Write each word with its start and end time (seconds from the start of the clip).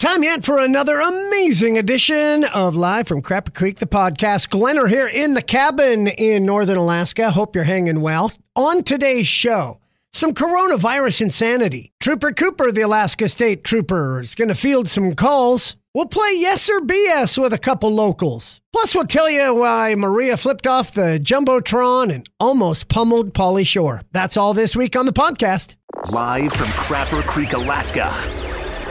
Time 0.00 0.22
yet 0.22 0.46
for 0.46 0.58
another 0.58 0.98
amazing 0.98 1.76
edition 1.76 2.44
of 2.44 2.74
Live 2.74 3.06
from 3.06 3.20
Crapper 3.20 3.52
Creek, 3.54 3.80
the 3.80 3.86
podcast. 3.86 4.48
Glenner 4.48 4.88
here 4.88 5.06
in 5.06 5.34
the 5.34 5.42
cabin 5.42 6.06
in 6.06 6.46
northern 6.46 6.78
Alaska. 6.78 7.30
Hope 7.30 7.54
you're 7.54 7.64
hanging 7.64 8.00
well. 8.00 8.32
On 8.56 8.82
today's 8.82 9.26
show, 9.26 9.78
some 10.14 10.32
coronavirus 10.32 11.20
insanity. 11.20 11.92
Trooper 12.00 12.32
Cooper, 12.32 12.72
the 12.72 12.80
Alaska 12.80 13.28
State 13.28 13.62
Trooper, 13.62 14.22
is 14.22 14.34
going 14.34 14.48
to 14.48 14.54
field 14.54 14.88
some 14.88 15.14
calls. 15.14 15.76
We'll 15.92 16.06
play 16.06 16.32
Yes 16.34 16.70
or 16.70 16.80
BS 16.80 17.36
with 17.36 17.52
a 17.52 17.58
couple 17.58 17.94
locals. 17.94 18.62
Plus, 18.72 18.94
we'll 18.94 19.04
tell 19.06 19.28
you 19.28 19.52
why 19.54 19.94
Maria 19.96 20.38
flipped 20.38 20.66
off 20.66 20.94
the 20.94 21.20
Jumbotron 21.22 22.10
and 22.10 22.26
almost 22.40 22.88
pummeled 22.88 23.34
Pauly 23.34 23.66
Shore. 23.66 24.00
That's 24.12 24.38
all 24.38 24.54
this 24.54 24.74
week 24.74 24.96
on 24.96 25.04
the 25.04 25.12
podcast. 25.12 25.74
Live 26.10 26.54
from 26.54 26.68
Crapper 26.68 27.22
Creek, 27.24 27.52
Alaska, 27.52 28.08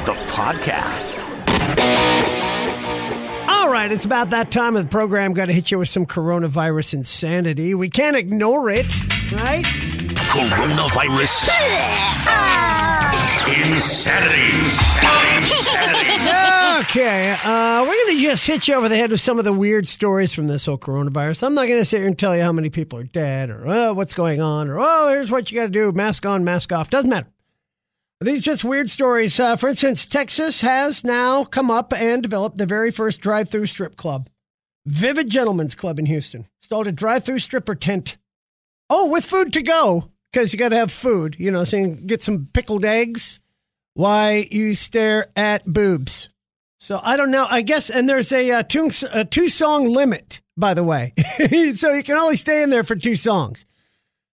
the 0.09 0.15
podcast. 0.25 1.23
All 3.47 3.69
right, 3.69 3.91
it's 3.91 4.05
about 4.05 4.31
that 4.31 4.49
time 4.49 4.75
of 4.75 4.85
the 4.85 4.89
program. 4.89 5.33
Got 5.33 5.45
to 5.47 5.53
hit 5.53 5.69
you 5.69 5.77
with 5.77 5.89
some 5.89 6.07
coronavirus 6.07 6.95
insanity. 6.95 7.75
We 7.75 7.91
can't 7.91 8.15
ignore 8.15 8.71
it, 8.71 8.87
right? 9.31 9.63
Coronavirus. 10.31 11.49
Insanity. 13.61 14.39
Insanity. 15.37 16.13
Insanity. 16.15 16.89
Okay, 16.89 17.37
uh, 17.43 17.83
we're 17.83 18.05
going 18.05 18.17
to 18.17 18.21
just 18.23 18.47
hit 18.47 18.67
you 18.67 18.73
over 18.73 18.89
the 18.89 18.95
head 18.95 19.11
with 19.11 19.21
some 19.21 19.37
of 19.37 19.45
the 19.45 19.53
weird 19.53 19.87
stories 19.87 20.33
from 20.33 20.47
this 20.47 20.65
whole 20.65 20.79
coronavirus. 20.79 21.43
I'm 21.43 21.53
not 21.53 21.67
going 21.67 21.77
to 21.81 21.85
sit 21.85 21.99
here 21.99 22.07
and 22.07 22.17
tell 22.17 22.35
you 22.35 22.41
how 22.41 22.51
many 22.51 22.71
people 22.71 22.97
are 22.97 23.03
dead 23.03 23.51
or 23.51 23.67
oh, 23.67 23.93
what's 23.93 24.15
going 24.15 24.41
on 24.41 24.69
or 24.69 24.79
oh, 24.79 25.09
here's 25.09 25.29
what 25.29 25.51
you 25.51 25.59
got 25.59 25.65
to 25.65 25.69
do 25.69 25.91
mask 25.91 26.25
on, 26.25 26.43
mask 26.43 26.73
off. 26.73 26.89
Doesn't 26.89 27.11
matter. 27.11 27.27
These 28.21 28.41
just 28.41 28.65
weird 28.65 28.89
stories. 28.89 29.39
Uh, 29.39 29.55
for 29.55 29.69
instance, 29.69 30.05
Texas 30.05 30.59
has 30.59 31.05
now 31.05 31.45
come 31.45 31.71
up 31.71 31.93
and 31.93 32.21
developed 32.21 32.57
the 32.57 32.65
very 32.65 32.91
first 32.91 33.21
drive 33.21 33.49
through 33.49 33.67
strip 33.67 33.95
club. 33.95 34.29
Vivid 34.85 35.29
Gentlemen's 35.29 35.73
Club 35.73 35.99
in 35.99 36.05
Houston 36.05 36.45
installed 36.61 36.87
a 36.87 36.91
drive 36.91 37.23
through 37.23 37.39
stripper 37.39 37.75
tent. 37.75 38.17
Oh, 38.89 39.05
with 39.05 39.23
food 39.23 39.53
to 39.53 39.61
go, 39.61 40.11
because 40.33 40.51
you 40.51 40.59
got 40.59 40.69
to 40.69 40.75
have 40.75 40.91
food, 40.91 41.37
you 41.39 41.49
know, 41.49 41.63
so 41.63 41.77
you 41.77 41.95
can 41.95 42.07
get 42.07 42.21
some 42.21 42.49
pickled 42.51 42.83
eggs 42.83 43.39
while 43.93 44.37
you 44.37 44.75
stare 44.75 45.27
at 45.37 45.65
boobs. 45.65 46.27
So 46.81 46.99
I 47.01 47.15
don't 47.15 47.31
know. 47.31 47.47
I 47.49 47.61
guess, 47.61 47.89
and 47.89 48.09
there's 48.09 48.33
a, 48.33 48.51
uh 48.51 48.63
two, 48.63 48.91
a 49.13 49.23
two 49.23 49.47
song 49.47 49.87
limit, 49.87 50.41
by 50.57 50.73
the 50.73 50.83
way. 50.83 51.13
so 51.75 51.93
you 51.93 52.03
can 52.03 52.17
only 52.17 52.35
stay 52.35 52.63
in 52.63 52.69
there 52.69 52.83
for 52.83 52.97
two 52.97 53.15
songs. 53.15 53.65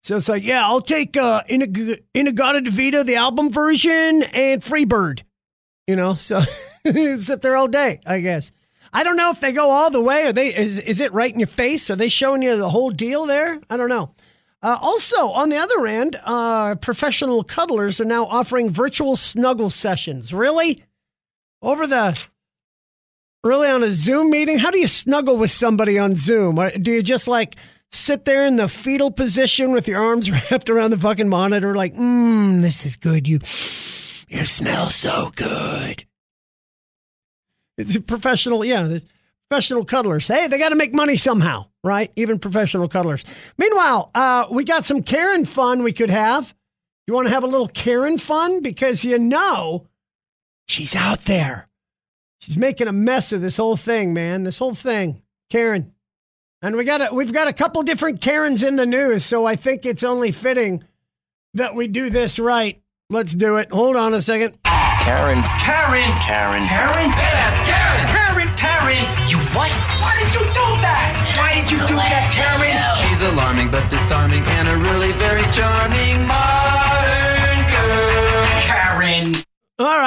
So 0.02 0.16
it's 0.16 0.28
like, 0.28 0.42
yeah, 0.42 0.66
I'll 0.66 0.80
take 0.80 1.16
uh, 1.16 1.42
In-A-Gadda-Da-Vida, 1.48 3.04
the 3.04 3.16
album 3.16 3.50
version, 3.50 4.24
and 4.24 4.60
Freebird. 4.60 5.22
You 5.86 5.96
know, 5.96 6.14
so 6.14 6.42
sit 6.86 7.42
there 7.42 7.56
all 7.56 7.68
day, 7.68 8.00
I 8.04 8.20
guess. 8.20 8.50
I 8.92 9.04
don't 9.04 9.16
know 9.16 9.30
if 9.30 9.40
they 9.40 9.52
go 9.52 9.70
all 9.70 9.90
the 9.90 10.02
way. 10.02 10.26
Are 10.26 10.32
they? 10.32 10.54
Is 10.54 10.78
is 10.78 11.00
it 11.00 11.12
right 11.14 11.32
in 11.32 11.40
your 11.40 11.48
face? 11.48 11.90
Are 11.90 11.96
they 11.96 12.08
showing 12.08 12.42
you 12.42 12.56
the 12.56 12.68
whole 12.68 12.90
deal 12.90 13.24
there? 13.26 13.58
I 13.70 13.76
don't 13.76 13.88
know. 13.88 14.14
Uh, 14.62 14.76
also, 14.80 15.30
on 15.30 15.48
the 15.48 15.56
other 15.56 15.86
end, 15.86 16.20
uh, 16.24 16.74
professional 16.76 17.42
cuddlers 17.42 18.00
are 18.00 18.04
now 18.04 18.26
offering 18.26 18.70
virtual 18.70 19.16
snuggle 19.16 19.70
sessions. 19.70 20.32
Really? 20.32 20.84
Over 21.62 21.86
the 21.86 22.18
really 23.42 23.68
on 23.68 23.82
a 23.82 23.90
Zoom 23.90 24.30
meeting? 24.30 24.58
How 24.58 24.70
do 24.70 24.78
you 24.78 24.88
snuggle 24.88 25.36
with 25.36 25.50
somebody 25.50 25.98
on 25.98 26.16
Zoom? 26.16 26.60
Do 26.80 26.92
you 26.92 27.02
just 27.02 27.26
like 27.26 27.56
sit 27.92 28.24
there 28.24 28.46
in 28.46 28.56
the 28.56 28.68
fetal 28.68 29.10
position 29.10 29.72
with 29.72 29.86
your 29.88 30.02
arms 30.02 30.30
wrapped 30.50 30.70
around 30.70 30.90
the 30.90 30.98
fucking 30.98 31.28
monitor, 31.28 31.74
like, 31.74 31.94
mmm, 31.94 32.62
this 32.62 32.84
is 32.86 32.96
good. 32.96 33.28
You, 33.28 33.40
you 34.28 34.46
smell 34.46 34.90
so 34.90 35.30
good. 35.36 36.04
It's 37.78 37.96
professional, 37.98 38.64
yeah, 38.64 38.98
professional 39.48 39.84
cuddlers. 39.84 40.28
Hey, 40.28 40.46
they 40.48 40.58
got 40.58 40.70
to 40.70 40.76
make 40.76 40.94
money 40.94 41.16
somehow, 41.16 41.66
right? 41.82 42.12
Even 42.16 42.38
professional 42.38 42.88
cuddlers. 42.88 43.24
Meanwhile, 43.58 44.10
uh, 44.14 44.46
we 44.50 44.64
got 44.64 44.84
some 44.84 45.02
Karen 45.02 45.44
fun 45.44 45.82
we 45.82 45.92
could 45.92 46.10
have. 46.10 46.54
You 47.06 47.14
want 47.14 47.26
to 47.26 47.34
have 47.34 47.44
a 47.44 47.48
little 47.48 47.68
Karen 47.68 48.18
fun? 48.18 48.62
Because 48.62 49.04
you 49.04 49.18
know 49.18 49.88
she's 50.68 50.94
out 50.94 51.22
there. 51.22 51.68
She's 52.40 52.56
making 52.56 52.88
a 52.88 52.92
mess 52.92 53.32
of 53.32 53.40
this 53.40 53.56
whole 53.56 53.76
thing, 53.76 54.12
man. 54.12 54.44
This 54.44 54.58
whole 54.58 54.74
thing. 54.74 55.22
Karen. 55.50 55.92
And 56.64 56.76
we 56.76 56.84
got 56.84 57.00
a, 57.00 57.12
we've 57.12 57.32
got 57.32 57.48
a 57.48 57.52
couple 57.52 57.82
different 57.82 58.20
Karens 58.20 58.62
in 58.62 58.76
the 58.76 58.86
news, 58.86 59.24
so 59.24 59.44
I 59.44 59.56
think 59.56 59.84
it's 59.84 60.04
only 60.04 60.30
fitting 60.30 60.84
that 61.54 61.74
we 61.74 61.88
do 61.88 62.08
this 62.08 62.38
right. 62.38 62.80
Let's 63.10 63.34
do 63.34 63.56
it. 63.56 63.72
Hold 63.72 63.96
on 63.96 64.14
a 64.14 64.22
second. 64.22 64.62
Karen. 64.62 65.42
Karen! 65.58 66.14
Karen. 66.22 66.62
Karen! 66.62 67.10
Hey, 67.10 67.34
that's 67.34 67.60
Karen! 67.66 68.06
Karen! 68.06 68.48
Karen! 68.54 69.02
You 69.28 69.38
what? 69.58 69.74
Why 69.98 70.14
did 70.22 70.32
you 70.32 70.46
do 70.54 70.68
that? 70.86 71.34
Why 71.34 71.58
did 71.58 71.66
you 71.66 71.78
do 71.90 71.98
that, 71.98 72.30
Karen? 72.30 72.78
She's 73.10 73.22
alarming 73.26 73.72
but 73.74 73.90
disarming 73.90 74.44
and 74.46 74.68
a 74.68 74.78
really 74.78 75.10
very 75.18 75.42
charming 75.50 76.22
modern 76.24 76.41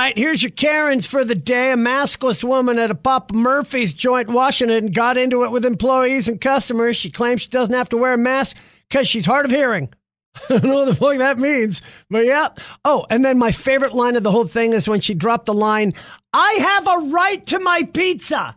right, 0.05 0.17
here's 0.17 0.43
your 0.43 0.51
Karens 0.51 1.05
for 1.05 1.23
the 1.23 1.35
day. 1.35 1.71
A 1.71 1.75
maskless 1.75 2.43
woman 2.43 2.77
at 2.77 2.91
a 2.91 2.95
Papa 2.95 3.33
Murphy's 3.33 3.93
joint 3.93 4.29
Washington 4.29 4.91
got 4.91 5.17
into 5.17 5.43
it 5.43 5.51
with 5.51 5.65
employees 5.65 6.27
and 6.27 6.39
customers. 6.39 6.95
She 6.95 7.09
claims 7.09 7.41
she 7.41 7.49
doesn't 7.49 7.73
have 7.73 7.89
to 7.89 7.97
wear 7.97 8.13
a 8.13 8.17
mask 8.17 8.55
because 8.87 9.07
she's 9.07 9.25
hard 9.25 9.45
of 9.45 9.51
hearing. 9.51 9.91
I 10.49 10.57
don't 10.57 10.63
know 10.65 10.75
what 10.75 10.85
the 10.85 10.95
fuck 10.95 11.17
that 11.17 11.39
means, 11.39 11.81
but 12.09 12.25
yeah. 12.25 12.49
Oh, 12.83 13.07
and 13.09 13.25
then 13.25 13.39
my 13.39 13.51
favorite 13.51 13.93
line 13.93 14.15
of 14.15 14.23
the 14.23 14.31
whole 14.31 14.45
thing 14.45 14.73
is 14.73 14.87
when 14.87 15.01
she 15.01 15.15
dropped 15.15 15.47
the 15.47 15.53
line, 15.53 15.93
I 16.33 16.51
have 16.53 16.87
a 16.87 17.09
right 17.09 17.45
to 17.47 17.59
my 17.59 17.83
pizza. 17.83 18.55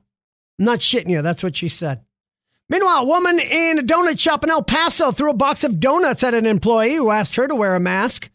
I'm 0.59 0.65
not 0.65 0.81
shitting 0.81 1.09
you. 1.09 1.23
That's 1.23 1.43
what 1.43 1.57
she 1.57 1.69
said. 1.69 2.03
Meanwhile, 2.69 3.05
a 3.05 3.07
woman 3.07 3.39
in 3.39 3.79
a 3.79 3.83
donut 3.83 4.19
shop 4.19 4.45
in 4.45 4.51
El 4.51 4.63
Paso 4.63 5.13
threw 5.13 5.31
a 5.31 5.35
box 5.35 5.65
of 5.65 5.81
donuts 5.81 6.23
at 6.23 6.35
an 6.35 6.45
employee 6.45 6.97
who 6.97 7.11
asked 7.11 7.37
her 7.37 7.49
to 7.49 7.55
wear 7.55 7.75
a 7.75 7.81
mask 7.81 8.29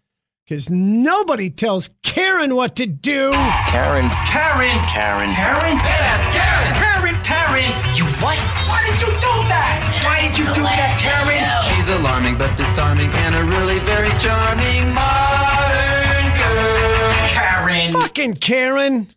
because 0.45 0.69
nobody 0.69 1.49
tells 1.49 1.89
Karen 2.03 2.55
what 2.55 2.75
to 2.75 2.85
do. 2.85 3.31
Karen. 3.31 4.09
Karen! 4.27 4.77
Karen. 4.85 5.31
Karen! 5.31 5.77
Hey, 5.77 6.19
Karen! 6.35 6.75
Karen! 6.75 7.23
Karen! 7.23 7.95
You 7.95 8.05
what? 8.19 8.37
Why 8.67 8.83
did 8.85 8.99
you 8.99 9.07
do 9.07 9.35
that? 9.47 10.01
Why 10.03 10.27
did 10.27 10.37
you 10.37 10.45
do 10.53 10.61
that, 10.61 10.99
Karen? 10.99 11.43
She's 11.71 11.95
alarming 11.95 12.37
but 12.37 12.55
disarming 12.57 13.09
and 13.11 13.35
a 13.35 13.43
really 13.43 13.79
very 13.79 14.11
charming 14.19 14.93
modern 14.93 16.27
girl. 16.37 17.13
Karen! 17.29 17.93
Fucking 17.93 18.35
Karen. 18.35 19.07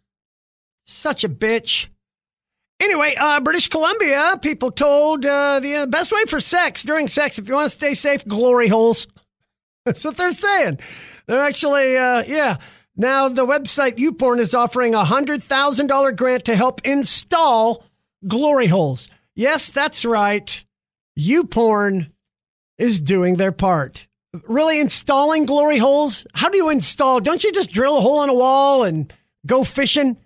Such 0.87 1.25
a 1.25 1.29
bitch. 1.29 1.89
Anyway, 2.79 3.15
uh, 3.19 3.41
British 3.41 3.69
Columbia, 3.69 4.39
people 4.43 4.71
told 4.71 5.25
uh, 5.25 5.59
the 5.61 5.75
uh, 5.75 5.87
best 5.87 6.13
way 6.13 6.25
for 6.27 6.41
sex 6.41 6.85
during 6.85 7.09
sex, 7.09 7.39
if 7.39 7.49
you 7.49 7.55
want 7.55 7.67
to 7.67 7.71
stay 7.71 7.95
safe, 7.95 8.25
glory 8.27 8.69
holes. 8.69 9.07
That's 9.87 10.05
what 10.05 10.17
they're 10.17 10.33
saying. 10.33 10.79
They're 11.27 11.43
actually, 11.43 11.97
uh, 11.97 12.25
yeah. 12.27 12.59
Now, 12.97 13.29
the 13.29 13.47
website 13.47 13.97
YouPorn 13.97 14.39
is 14.39 14.55
offering 14.55 14.95
a 14.95 15.05
$100,000 15.05 16.17
grant 16.17 16.45
to 16.47 16.57
help 16.57 16.81
install 16.87 17.85
glory 18.27 18.69
holes. 18.69 19.09
Yes, 19.35 19.71
that's 19.71 20.05
right. 20.05 20.65
YouPorn 21.19 22.11
is 22.79 23.01
doing 23.01 23.37
their 23.37 23.53
part. 23.53 24.07
Really 24.49 24.81
installing 24.81 25.47
glory 25.47 25.79
holes? 25.79 26.27
How 26.35 26.49
do 26.49 26.57
you 26.57 26.71
install? 26.71 27.21
Don't 27.21 27.43
you 27.43 27.53
just 27.53 27.71
drill 27.71 27.99
a 27.99 28.01
hole 28.01 28.23
in 28.23 28.31
a 28.31 28.35
wall 28.35 28.85
and 28.85 29.13
go 29.47 29.65
fishing? 29.65 30.17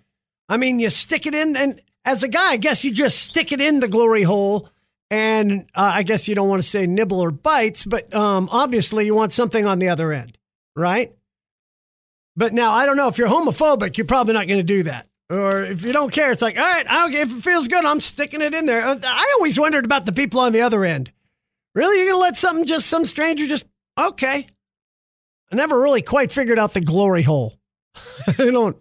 I 0.49 0.57
mean, 0.57 0.79
you 0.79 0.89
stick 0.89 1.25
it 1.25 1.33
in, 1.33 1.55
and 1.55 1.81
as 2.03 2.23
a 2.23 2.27
guy, 2.27 2.51
I 2.51 2.57
guess 2.57 2.83
you 2.83 2.91
just 2.91 3.19
stick 3.19 3.51
it 3.51 3.61
in 3.61 3.79
the 3.79 3.87
glory 3.87 4.23
hole. 4.23 4.69
And 5.09 5.65
uh, 5.75 5.91
I 5.93 6.03
guess 6.03 6.27
you 6.27 6.35
don't 6.35 6.47
want 6.47 6.63
to 6.63 6.69
say 6.69 6.87
nibble 6.87 7.19
or 7.19 7.31
bites, 7.31 7.83
but 7.83 8.13
um, 8.15 8.47
obviously 8.51 9.05
you 9.05 9.13
want 9.13 9.33
something 9.33 9.65
on 9.65 9.79
the 9.79 9.89
other 9.89 10.13
end, 10.13 10.37
right? 10.75 11.13
But 12.35 12.53
now 12.53 12.71
I 12.71 12.85
don't 12.85 12.97
know 12.97 13.07
if 13.07 13.17
you're 13.17 13.27
homophobic, 13.27 13.97
you're 13.97 14.07
probably 14.07 14.33
not 14.33 14.47
going 14.47 14.59
to 14.59 14.63
do 14.63 14.83
that. 14.83 15.07
Or 15.29 15.63
if 15.63 15.85
you 15.85 15.93
don't 15.93 16.11
care, 16.11 16.31
it's 16.31 16.41
like, 16.41 16.57
all 16.57 16.63
right, 16.63 16.85
I 16.89 16.99
don't 16.99 17.11
care 17.11 17.21
if 17.21 17.31
it 17.31 17.43
feels 17.43 17.67
good, 17.67 17.85
I'm 17.85 18.01
sticking 18.01 18.41
it 18.41 18.53
in 18.53 18.65
there. 18.65 18.85
Uh, 18.85 18.99
I 19.01 19.33
always 19.37 19.59
wondered 19.59 19.85
about 19.85 20.05
the 20.05 20.11
people 20.11 20.39
on 20.41 20.51
the 20.51 20.61
other 20.61 20.83
end. 20.83 21.11
Really, 21.73 21.97
you're 21.97 22.07
going 22.07 22.17
to 22.17 22.21
let 22.21 22.37
something 22.37 22.65
just 22.65 22.87
some 22.87 23.05
stranger 23.05 23.47
just 23.47 23.65
okay? 23.97 24.47
I 25.51 25.55
never 25.55 25.79
really 25.79 26.01
quite 26.01 26.31
figured 26.31 26.59
out 26.59 26.73
the 26.73 26.81
glory 26.81 27.23
hole. 27.23 27.57
I 28.27 28.33
don't, 28.33 28.77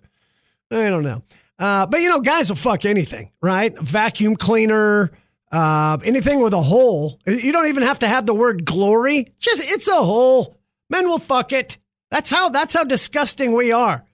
I 0.71 0.89
don't 0.89 1.05
know. 1.05 1.23
Uh, 1.59 1.87
but 1.87 2.01
you 2.01 2.09
know, 2.09 2.21
guys 2.21 2.49
will 2.49 2.57
fuck 2.57 2.85
anything, 2.85 3.31
right? 3.41 3.77
Vacuum 3.79 4.35
cleaner, 4.35 5.13
uh, 5.53 5.99
anything 6.03 6.41
with 6.43 6.55
a 6.55 6.63
hole. 6.63 7.21
You 7.27 7.53
don't 7.53 7.69
even 7.69 7.83
have 7.83 7.99
to 8.01 8.09
have 8.09 8.27
the 8.27 8.35
word 8.35 8.65
glory. 8.65 9.35
Just 9.39 9.63
it's 9.71 9.87
a 9.87 9.97
hole. 9.97 10.57
Men 10.89 11.09
will 11.09 11.19
fuck 11.19 11.53
it. 11.53 11.77
That's 12.11 12.31
how. 12.31 12.49
That's 12.49 12.75
how 12.75 12.85
disgusting 12.85 13.55
we 13.55 13.73
are. 13.73 14.05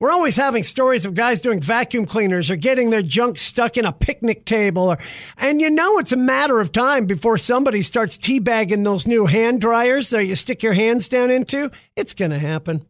We're 0.00 0.12
always 0.12 0.36
having 0.36 0.62
stories 0.62 1.04
of 1.04 1.14
guys 1.14 1.40
doing 1.40 1.60
vacuum 1.60 2.06
cleaners 2.06 2.52
or 2.52 2.56
getting 2.56 2.90
their 2.90 3.02
junk 3.02 3.36
stuck 3.36 3.76
in 3.76 3.84
a 3.84 3.92
picnic 3.92 4.44
table, 4.44 4.92
or, 4.92 4.98
and 5.36 5.60
you 5.60 5.70
know 5.70 5.98
it's 5.98 6.12
a 6.12 6.16
matter 6.16 6.60
of 6.60 6.70
time 6.70 7.06
before 7.06 7.36
somebody 7.36 7.82
starts 7.82 8.16
teabagging 8.16 8.84
those 8.84 9.08
new 9.08 9.26
hand 9.26 9.60
dryers 9.60 10.10
that 10.10 10.24
you 10.24 10.36
stick 10.36 10.62
your 10.62 10.74
hands 10.74 11.08
down 11.08 11.32
into. 11.32 11.72
It's 11.96 12.14
going 12.14 12.30
to 12.30 12.38
happen. 12.38 12.86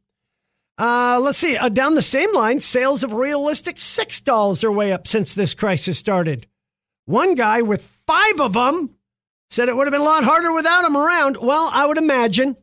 Uh, 0.76 1.18
let's 1.22 1.38
see. 1.38 1.56
Uh, 1.56 1.70
down 1.70 1.94
the 1.94 2.02
same 2.02 2.32
line, 2.34 2.60
sales 2.60 3.02
of 3.02 3.12
realistic 3.14 3.80
sex 3.80 4.20
dolls 4.20 4.62
are 4.62 4.70
way 4.70 4.92
up 4.92 5.08
since 5.08 5.34
this 5.34 5.54
crisis 5.54 5.98
started. 5.98 6.46
One 7.06 7.34
guy 7.34 7.62
with 7.62 7.90
five 8.06 8.38
of 8.38 8.52
them 8.52 8.94
said 9.50 9.70
it 9.70 9.76
would 9.76 9.86
have 9.86 9.92
been 9.92 10.02
a 10.02 10.04
lot 10.04 10.24
harder 10.24 10.52
without 10.52 10.82
them 10.82 10.96
around. 10.96 11.38
Well, 11.40 11.70
I 11.72 11.86
would 11.86 11.96
imagine. 11.96 12.56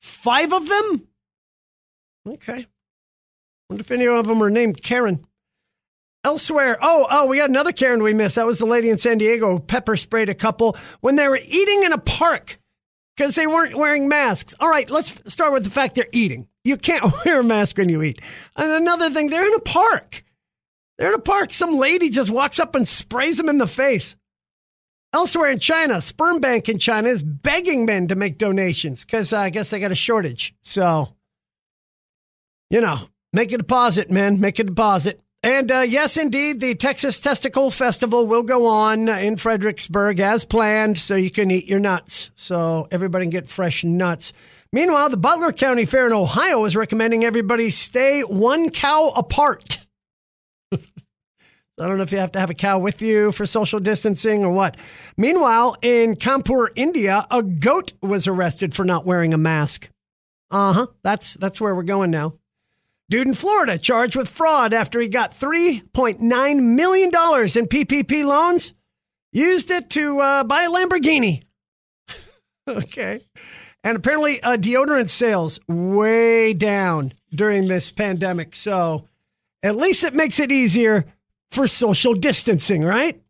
Five 0.00 0.52
of 0.52 0.68
them? 0.68 1.06
Okay. 2.28 2.66
Wonder 3.68 3.80
if 3.80 3.90
any 3.90 4.06
of 4.06 4.26
them 4.26 4.42
are 4.42 4.50
named 4.50 4.82
Karen. 4.82 5.26
Elsewhere, 6.24 6.78
oh, 6.80 7.06
oh, 7.10 7.26
we 7.26 7.36
got 7.36 7.50
another 7.50 7.72
Karen 7.72 8.02
we 8.02 8.14
missed. 8.14 8.36
That 8.36 8.46
was 8.46 8.58
the 8.58 8.64
lady 8.64 8.88
in 8.88 8.96
San 8.96 9.18
Diego 9.18 9.50
who 9.50 9.60
pepper 9.60 9.96
sprayed 9.96 10.30
a 10.30 10.34
couple 10.34 10.76
when 11.00 11.16
they 11.16 11.28
were 11.28 11.40
eating 11.44 11.82
in 11.84 11.92
a 11.92 11.98
park 11.98 12.58
because 13.14 13.34
they 13.34 13.46
weren't 13.46 13.76
wearing 13.76 14.08
masks. 14.08 14.54
All 14.58 14.70
right, 14.70 14.88
let's 14.88 15.20
start 15.32 15.52
with 15.52 15.64
the 15.64 15.70
fact 15.70 15.94
they're 15.94 16.06
eating. 16.12 16.48
You 16.64 16.78
can't 16.78 17.12
wear 17.24 17.40
a 17.40 17.44
mask 17.44 17.76
when 17.76 17.90
you 17.90 18.02
eat. 18.02 18.22
And 18.56 18.72
another 18.72 19.10
thing, 19.10 19.28
they're 19.28 19.46
in 19.46 19.54
a 19.54 19.60
park. 19.60 20.24
They're 20.96 21.08
in 21.08 21.14
a 21.14 21.18
park. 21.18 21.52
Some 21.52 21.76
lady 21.76 22.08
just 22.08 22.30
walks 22.30 22.58
up 22.58 22.74
and 22.74 22.88
sprays 22.88 23.36
them 23.36 23.48
in 23.48 23.58
the 23.58 23.66
face. 23.66 24.16
Elsewhere 25.12 25.50
in 25.50 25.60
China, 25.60 26.00
Sperm 26.00 26.40
Bank 26.40 26.68
in 26.68 26.78
China 26.78 27.08
is 27.08 27.22
begging 27.22 27.84
men 27.84 28.08
to 28.08 28.16
make 28.16 28.38
donations 28.38 29.04
because 29.04 29.32
uh, 29.32 29.38
I 29.38 29.50
guess 29.50 29.70
they 29.70 29.78
got 29.78 29.92
a 29.92 29.96
shortage. 29.96 30.54
So, 30.62 31.13
you 32.74 32.80
know, 32.80 33.08
make 33.32 33.52
a 33.52 33.58
deposit, 33.58 34.10
men. 34.10 34.40
Make 34.40 34.58
a 34.58 34.64
deposit. 34.64 35.20
And 35.44 35.70
uh, 35.70 35.80
yes, 35.82 36.16
indeed, 36.16 36.58
the 36.58 36.74
Texas 36.74 37.20
Testicle 37.20 37.70
Festival 37.70 38.26
will 38.26 38.42
go 38.42 38.66
on 38.66 39.08
in 39.08 39.36
Fredericksburg 39.36 40.18
as 40.18 40.44
planned, 40.44 40.98
so 40.98 41.14
you 41.14 41.30
can 41.30 41.52
eat 41.52 41.68
your 41.68 41.78
nuts. 41.78 42.32
So 42.34 42.88
everybody 42.90 43.26
can 43.26 43.30
get 43.30 43.48
fresh 43.48 43.84
nuts. 43.84 44.32
Meanwhile, 44.72 45.10
the 45.10 45.16
Butler 45.16 45.52
County 45.52 45.84
Fair 45.84 46.08
in 46.08 46.12
Ohio 46.12 46.64
is 46.64 46.74
recommending 46.74 47.24
everybody 47.24 47.70
stay 47.70 48.22
one 48.22 48.70
cow 48.70 49.12
apart. 49.14 49.86
I 50.72 50.78
don't 51.76 51.96
know 51.96 52.02
if 52.02 52.10
you 52.10 52.18
have 52.18 52.32
to 52.32 52.40
have 52.40 52.50
a 52.50 52.54
cow 52.54 52.80
with 52.80 53.00
you 53.00 53.30
for 53.30 53.46
social 53.46 53.78
distancing 53.78 54.44
or 54.44 54.50
what. 54.50 54.76
Meanwhile, 55.16 55.76
in 55.80 56.16
Kanpur, 56.16 56.70
India, 56.74 57.24
a 57.30 57.40
goat 57.40 57.92
was 58.02 58.26
arrested 58.26 58.74
for 58.74 58.84
not 58.84 59.06
wearing 59.06 59.32
a 59.32 59.38
mask. 59.38 59.90
Uh 60.50 60.72
huh. 60.72 60.86
That's 61.04 61.34
that's 61.34 61.60
where 61.60 61.72
we're 61.72 61.84
going 61.84 62.10
now. 62.10 62.34
Dude 63.10 63.26
in 63.26 63.34
Florida 63.34 63.76
charged 63.76 64.16
with 64.16 64.28
fraud 64.28 64.72
after 64.72 64.98
he 65.00 65.08
got 65.08 65.32
$3.9 65.32 66.18
million 66.20 67.08
in 67.08 67.10
PPP 67.10 68.24
loans, 68.24 68.72
used 69.30 69.70
it 69.70 69.90
to 69.90 70.20
uh, 70.20 70.44
buy 70.44 70.62
a 70.62 70.68
Lamborghini. 70.68 71.42
okay. 72.68 73.20
And 73.82 73.98
apparently, 73.98 74.42
uh, 74.42 74.56
deodorant 74.56 75.10
sales 75.10 75.60
way 75.68 76.54
down 76.54 77.12
during 77.34 77.68
this 77.68 77.92
pandemic. 77.92 78.56
So 78.56 79.06
at 79.62 79.76
least 79.76 80.02
it 80.02 80.14
makes 80.14 80.40
it 80.40 80.50
easier 80.50 81.04
for 81.50 81.68
social 81.68 82.14
distancing, 82.14 82.82
right? 82.84 83.20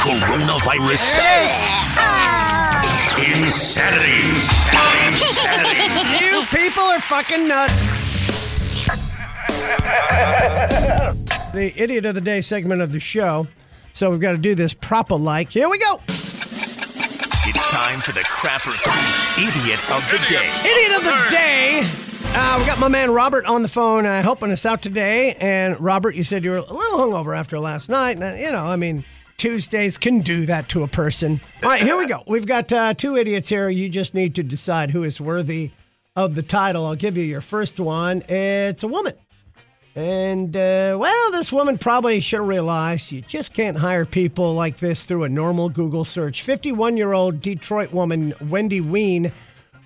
Coronavirus. 0.00 1.26
Insanity. 3.42 4.36
Insanity. 5.08 6.24
You 6.24 6.44
people 6.50 6.82
are 6.82 7.00
fucking 7.00 7.48
nuts. 7.48 8.09
the 11.52 11.72
idiot 11.76 12.06
of 12.06 12.14
the 12.14 12.20
day 12.20 12.40
segment 12.40 12.82
of 12.82 12.92
the 12.92 13.00
show. 13.00 13.46
So 13.92 14.10
we've 14.10 14.20
got 14.20 14.32
to 14.32 14.38
do 14.38 14.54
this 14.54 14.72
proper 14.74 15.16
like. 15.16 15.50
Here 15.50 15.68
we 15.68 15.78
go. 15.78 16.00
It's 16.06 17.70
time 17.72 18.00
for 18.00 18.12
the 18.12 18.20
Crapper 18.20 18.74
Idiot 19.36 19.80
of 19.90 20.08
the 20.10 20.18
Day. 20.28 20.48
Idiot 20.64 20.98
of 20.98 21.04
the 21.04 21.26
day. 21.30 21.88
Uh, 22.32 22.58
we 22.60 22.66
got 22.66 22.78
my 22.78 22.86
man 22.86 23.10
Robert 23.10 23.44
on 23.46 23.62
the 23.62 23.68
phone 23.68 24.06
uh, 24.06 24.22
helping 24.22 24.52
us 24.52 24.64
out 24.64 24.82
today. 24.82 25.34
And 25.34 25.80
Robert, 25.80 26.14
you 26.14 26.22
said 26.22 26.44
you 26.44 26.52
were 26.52 26.58
a 26.58 26.72
little 26.72 26.98
hungover 26.98 27.36
after 27.36 27.58
last 27.58 27.88
night. 27.88 28.20
And, 28.20 28.40
you 28.40 28.52
know, 28.52 28.66
I 28.66 28.76
mean, 28.76 29.04
Tuesdays 29.36 29.98
can 29.98 30.20
do 30.20 30.46
that 30.46 30.68
to 30.68 30.84
a 30.84 30.88
person. 30.88 31.40
All 31.62 31.70
right, 31.70 31.82
here 31.82 31.96
we 31.96 32.06
go. 32.06 32.22
We've 32.26 32.46
got 32.46 32.72
uh, 32.72 32.94
two 32.94 33.16
idiots 33.16 33.48
here. 33.48 33.68
You 33.68 33.88
just 33.88 34.14
need 34.14 34.36
to 34.36 34.42
decide 34.42 34.90
who 34.92 35.02
is 35.02 35.20
worthy 35.20 35.72
of 36.14 36.34
the 36.34 36.42
title. 36.42 36.86
I'll 36.86 36.94
give 36.94 37.16
you 37.16 37.24
your 37.24 37.40
first 37.40 37.80
one. 37.80 38.22
It's 38.28 38.82
a 38.82 38.88
woman. 38.88 39.14
And, 39.96 40.56
uh, 40.56 40.96
well, 41.00 41.30
this 41.32 41.50
woman 41.50 41.76
probably 41.76 42.20
should 42.20 42.38
have 42.38 42.48
realized 42.48 43.10
you 43.10 43.22
just 43.22 43.52
can't 43.52 43.76
hire 43.76 44.04
people 44.04 44.54
like 44.54 44.78
this 44.78 45.02
through 45.02 45.24
a 45.24 45.28
normal 45.28 45.68
Google 45.68 46.04
search. 46.04 46.42
51 46.42 46.96
year 46.96 47.12
old 47.12 47.40
Detroit 47.40 47.92
woman, 47.92 48.32
Wendy 48.40 48.80
Wein, 48.80 49.32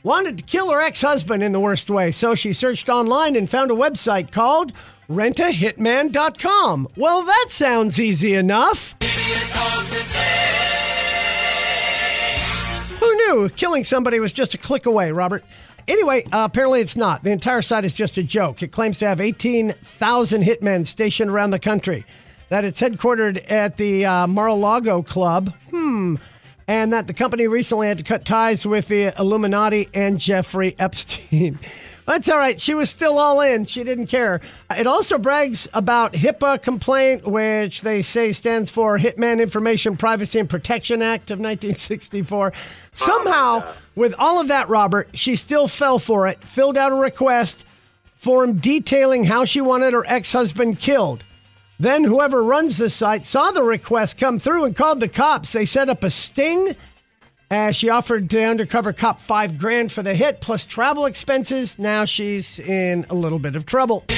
wanted 0.03 0.37
to 0.39 0.45
kill 0.45 0.71
her 0.71 0.81
ex 0.81 1.01
husband 1.01 1.43
in 1.43 1.53
the 1.53 1.61
worst 1.61 1.89
way. 1.89 2.12
So 2.12 2.35
she 2.35 2.53
searched 2.53 2.89
online 2.91 3.35
and 3.35 3.49
found 3.49 3.71
a 3.71 3.75
website 3.75 4.31
called 4.31 4.73
rentahitman.com. 5.09 6.89
Well, 6.97 7.23
that 7.23 7.47
sounds 7.49 7.99
easy 7.99 8.35
enough. 8.35 8.95
Who 13.01 13.15
knew 13.17 13.49
killing 13.49 13.85
somebody 13.85 14.21
was 14.21 14.33
just 14.33 14.53
a 14.55 14.59
click 14.59 14.85
away, 14.85 15.12
Robert? 15.12 15.45
Anyway, 15.86 16.25
uh, 16.32 16.48
apparently 16.50 16.81
it's 16.81 16.96
not. 16.96 17.22
The 17.25 17.31
entire 17.31 17.62
site 17.62 17.84
is 17.84 17.94
just 17.94 18.16
a 18.16 18.22
joke. 18.22 18.62
It 18.62 18.72
claims 18.72 18.98
to 19.00 19.06
have 19.06 19.20
18,000 19.20 20.42
hitmen 20.42 20.86
stationed 20.86 21.31
around 21.31 21.50
the 21.50 21.58
country, 21.58 22.06
that 22.48 22.64
it's 22.64 22.81
headquartered 22.81 23.50
at 23.50 23.76
the 23.76 24.06
uh, 24.06 24.26
Mar-a-Lago 24.26 25.02
Club. 25.02 25.52
Hmm. 25.70 26.16
And 26.66 26.94
that 26.94 27.06
the 27.06 27.12
company 27.12 27.46
recently 27.46 27.88
had 27.88 27.98
to 27.98 28.04
cut 28.04 28.25
ties 28.25 28.64
with 28.64 28.88
the 28.88 29.12
Illuminati 29.19 29.88
and 29.92 30.19
Jeffrey 30.19 30.75
Epstein. 30.78 31.58
That's 32.06 32.29
all 32.29 32.37
right. 32.37 32.61
She 32.61 32.75
was 32.75 32.91
still 32.91 33.19
all 33.19 33.41
in. 33.41 33.65
She 33.65 33.83
didn't 33.83 34.09
care. 34.09 34.41
It 34.71 34.87
also 34.87 35.17
brags 35.17 35.69
about 35.73 36.12
HIPAA 36.12 36.61
complaint, 36.61 37.25
which 37.27 37.81
they 37.81 38.03
say 38.03 38.33
stands 38.33 38.69
for 38.69 38.99
Hitman 38.99 39.41
Information 39.41 39.97
Privacy 39.97 40.39
and 40.39 40.49
Protection 40.49 41.01
Act 41.01 41.31
of 41.31 41.39
1964. 41.39 42.53
Somehow, 42.93 43.65
oh, 43.65 43.75
with 43.95 44.15
all 44.19 44.39
of 44.39 44.49
that, 44.49 44.69
Robert, 44.69 45.09
she 45.15 45.35
still 45.35 45.67
fell 45.67 45.99
for 45.99 46.27
it, 46.29 46.45
filled 46.45 46.77
out 46.77 46.93
a 46.93 46.97
request 46.97 47.65
form 48.19 48.59
detailing 48.59 49.25
how 49.25 49.45
she 49.45 49.61
wanted 49.61 49.95
her 49.95 50.06
ex 50.06 50.33
husband 50.33 50.79
killed. 50.79 51.25
Then, 51.79 52.05
whoever 52.05 52.43
runs 52.43 52.79
the 52.79 52.89
site 52.89 53.27
saw 53.27 53.51
the 53.51 53.62
request 53.62 54.17
come 54.19 54.39
through 54.39 54.65
and 54.65 54.77
called 54.77 55.01
the 55.01 55.09
cops. 55.09 55.53
They 55.53 55.67
set 55.67 55.89
up 55.89 56.05
a 56.05 56.11
sting 56.11 56.77
uh, 57.50 57.70
she 57.73 57.88
offered 57.88 58.29
the 58.29 58.44
undercover 58.44 58.93
cop 58.93 59.20
five 59.20 59.58
grand 59.58 59.93
for 59.93 60.02
the 60.02 60.14
hit 60.14 60.41
plus 60.41 60.67
travel 60.67 61.06
expenses. 61.06 61.79
Now 61.79 62.05
she's 62.05 62.58
in 62.58 63.06
a 63.11 63.14
little 63.14 63.38
bit 63.38 63.56
of 63.56 63.67
trouble. 63.67 64.05
Been 64.08 64.17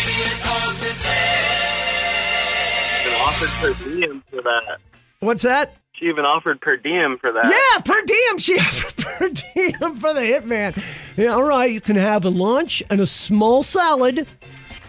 offered 3.20 3.50
per 3.61 3.75
diem 3.85 4.23
for 4.30 4.42
that. 4.42 4.78
What's 5.21 5.42
that? 5.42 5.76
She 5.92 6.06
even 6.06 6.25
offered 6.25 6.61
per 6.61 6.76
diem 6.76 7.16
for 7.18 7.33
that. 7.33 7.45
Yeah, 7.47 7.80
per 7.80 8.02
diem. 8.02 8.38
She 8.38 8.54
offered 8.59 8.97
per 8.97 9.28
diem 9.28 9.97
for 9.97 10.12
the 10.12 10.21
hitman. 10.21 10.83
Yeah, 11.16 11.28
all 11.28 11.42
right, 11.42 11.71
you 11.71 11.80
can 11.80 11.97
have 11.97 12.25
a 12.25 12.30
lunch 12.30 12.83
and 12.90 13.00
a 13.00 13.06
small 13.06 13.62
salad. 13.62 14.26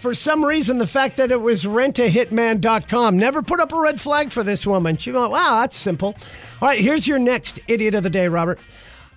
For 0.02 0.14
some 0.14 0.46
reason, 0.46 0.78
the 0.78 0.88
fact 0.88 1.18
that 1.18 1.32
it 1.32 1.42
was 1.42 1.64
rentahitman.com 1.64 3.18
never 3.18 3.42
put 3.42 3.60
up 3.60 3.72
a 3.72 3.80
red 3.80 4.00
flag 4.00 4.32
for 4.32 4.44
this 4.44 4.68
woman. 4.68 4.98
She 4.98 5.12
went, 5.12 5.32
wow, 5.32 5.62
that's 5.62 5.76
simple. 5.76 6.16
All 6.60 6.68
right, 6.68 6.80
here's 6.80 7.08
your 7.08 7.20
next 7.20 7.60
idiot 7.68 7.94
of 7.94 8.02
the 8.02 8.10
day, 8.10 8.28
Robert. 8.28 8.60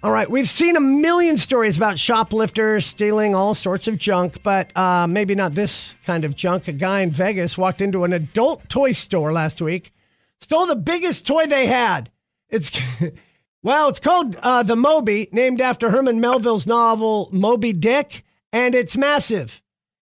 All 0.03 0.13
right, 0.13 0.31
we've 0.31 0.49
seen 0.49 0.77
a 0.77 0.81
million 0.81 1.39
stories 1.39 1.79
about 1.79 1.99
shoplifters 1.99 2.85
stealing 2.85 3.35
all 3.35 3.55
sorts 3.55 3.89
of 3.89 3.97
junk, 3.97 4.43
but 4.43 4.77
uh, 4.77 5.07
maybe 5.07 5.35
not 5.35 5.55
this 5.55 5.97
kind 6.05 6.27
of 6.27 6.37
junk. 6.37 6.69
A 6.69 6.73
guy 6.73 7.01
in 7.01 7.11
Vegas 7.11 7.57
walked 7.57 7.81
into 7.81 8.05
an 8.05 8.13
adult 8.13 8.69
toy 8.69 8.93
store 8.93 9.33
last 9.33 9.63
week, 9.63 9.95
stole 10.43 10.67
the 10.67 10.77
biggest 10.77 11.27
toy 11.27 11.47
they 11.47 11.67
had. 11.67 12.11
It's 12.51 12.79
well, 13.63 13.89
it's 13.89 14.01
called 14.01 14.37
uh, 14.37 14.63
the 14.63 14.77
Moby, 14.77 15.29
named 15.33 15.63
after 15.63 15.91
Herman 15.91 16.21
Melville's 16.21 16.67
novel 16.67 17.31
Moby 17.33 17.73
Dick, 17.73 18.23
and 18.53 18.75
it's 18.75 18.99
massive. 18.99 19.63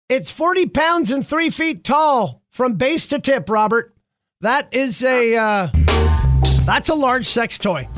It's 0.08 0.30
40 0.30 0.68
pounds 0.68 1.10
and 1.10 1.26
three 1.26 1.50
feet 1.50 1.84
tall 1.84 2.42
from 2.48 2.74
base 2.74 3.06
to 3.08 3.18
tip, 3.18 3.50
Robert. 3.50 3.94
That 4.40 4.72
is 4.72 5.04
a 5.04 5.36
uh, 5.36 5.68
that's 6.66 6.88
a 6.88 6.94
large 6.94 7.26
sex 7.26 7.58
toy. 7.58 7.88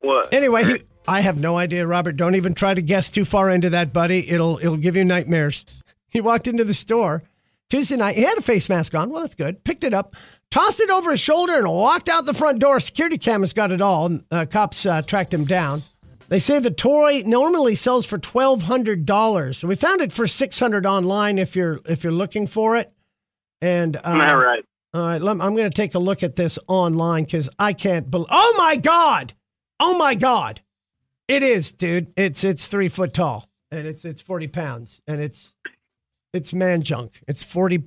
What? 0.00 0.32
Anyway, 0.32 0.64
he, 0.64 0.82
I 1.08 1.20
have 1.20 1.38
no 1.38 1.56
idea, 1.56 1.86
Robert. 1.86 2.12
Don't 2.16 2.34
even 2.34 2.54
try 2.54 2.74
to 2.74 2.82
guess 2.82 3.10
too 3.10 3.24
far 3.24 3.50
into 3.50 3.70
that, 3.70 3.92
buddy. 3.92 4.28
It'll 4.28 4.58
it'll 4.58 4.76
give 4.76 4.96
you 4.96 5.04
nightmares. 5.04 5.64
He 6.08 6.20
walked 6.20 6.46
into 6.46 6.64
the 6.64 6.74
store 6.74 7.22
Tuesday 7.70 7.96
night. 7.96 8.16
He 8.16 8.22
had 8.22 8.38
a 8.38 8.42
face 8.42 8.68
mask 8.68 8.94
on. 8.94 9.10
Well, 9.10 9.22
that's 9.22 9.34
good. 9.34 9.64
Picked 9.64 9.84
it 9.84 9.94
up, 9.94 10.14
tossed 10.50 10.80
it 10.80 10.90
over 10.90 11.10
his 11.10 11.20
shoulder, 11.20 11.54
and 11.54 11.66
walked 11.66 12.08
out 12.08 12.26
the 12.26 12.34
front 12.34 12.58
door. 12.58 12.78
Security 12.80 13.18
cameras 13.18 13.52
got 13.52 13.72
it 13.72 13.80
all. 13.80 14.06
And, 14.06 14.24
uh, 14.30 14.44
cops 14.44 14.84
uh, 14.84 15.02
tracked 15.02 15.32
him 15.32 15.44
down. 15.44 15.82
They 16.28 16.38
say 16.38 16.60
the 16.60 16.70
toy 16.70 17.22
normally 17.26 17.74
sells 17.74 18.06
for 18.06 18.18
twelve 18.18 18.62
hundred 18.62 19.06
dollars. 19.06 19.62
We 19.62 19.76
found 19.76 20.00
it 20.00 20.12
for 20.12 20.26
six 20.26 20.58
hundred 20.58 20.86
online 20.86 21.38
if 21.38 21.56
you're 21.56 21.80
if 21.86 22.04
you're 22.04 22.12
looking 22.12 22.46
for 22.46 22.76
it. 22.76 22.92
And 23.60 23.96
Am 24.04 24.20
I 24.20 24.34
right? 24.34 24.64
All 24.94 25.02
right, 25.02 25.22
I'm 25.22 25.38
going 25.38 25.56
to 25.56 25.70
take 25.70 25.94
a 25.94 25.98
look 25.98 26.22
at 26.22 26.36
this 26.36 26.58
online 26.68 27.24
because 27.24 27.48
I 27.58 27.72
can't 27.72 28.10
believe. 28.10 28.28
Oh 28.30 28.54
my 28.58 28.76
god! 28.76 29.34
Oh 29.80 29.96
my 29.96 30.14
god! 30.14 30.60
It 31.28 31.42
is, 31.42 31.72
dude. 31.72 32.12
It's 32.16 32.44
it's 32.44 32.66
three 32.66 32.88
foot 32.88 33.14
tall. 33.14 33.48
and 33.70 33.86
it's 33.86 34.04
it's 34.04 34.20
forty 34.20 34.48
pounds, 34.48 35.00
and 35.06 35.20
it's 35.20 35.54
it's 36.32 36.52
man 36.52 36.82
junk. 36.82 37.22
It's 37.28 37.42
40, 37.42 37.84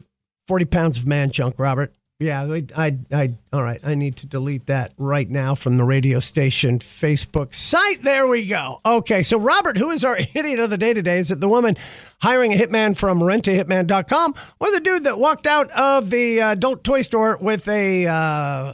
40 0.48 0.66
pounds 0.66 0.98
of 0.98 1.08
man 1.08 1.32
junk, 1.32 1.56
Robert. 1.58 1.95
Yeah, 2.17 2.43
I, 2.43 2.63
I, 2.77 2.98
I, 3.12 3.36
all 3.51 3.62
right. 3.62 3.81
I 3.84 3.93
need 3.93 4.15
to 4.17 4.25
delete 4.25 4.67
that 4.67 4.93
right 4.98 5.29
now 5.29 5.53
from 5.53 5.75
the 5.75 5.84
radio 5.84 6.22
station 6.22 6.79
Facebook 6.79 7.53
site. 7.53 8.03
There 8.03 8.25
we 8.25 8.48
go. 8.48 8.79
Okay, 8.86 9.22
so 9.22 9.38
Robert, 9.38 9.77
who 9.77 9.89
is 9.89 10.05
our 10.05 10.17
idiot 10.34 10.60
of 10.60 10.69
the 10.69 10.77
day 10.77 10.93
today? 10.93 11.19
Is 11.19 11.29
it 11.29 11.41
the 11.41 11.50
woman 11.50 11.75
hiring 12.22 12.53
a 12.53 12.57
hitman 12.57 12.95
from 12.95 13.19
rentahitman.com 13.19 14.34
or 14.62 14.72
the 14.72 14.79
dude 14.79 15.03
that 15.03 15.19
walked 15.19 15.45
out 15.45 15.69
of 15.72 16.10
the 16.10 16.41
uh, 16.41 16.51
adult 16.53 16.86
toy 16.86 17.01
store 17.01 17.38
with 17.41 17.67
a 17.67 18.07
uh, 18.07 18.74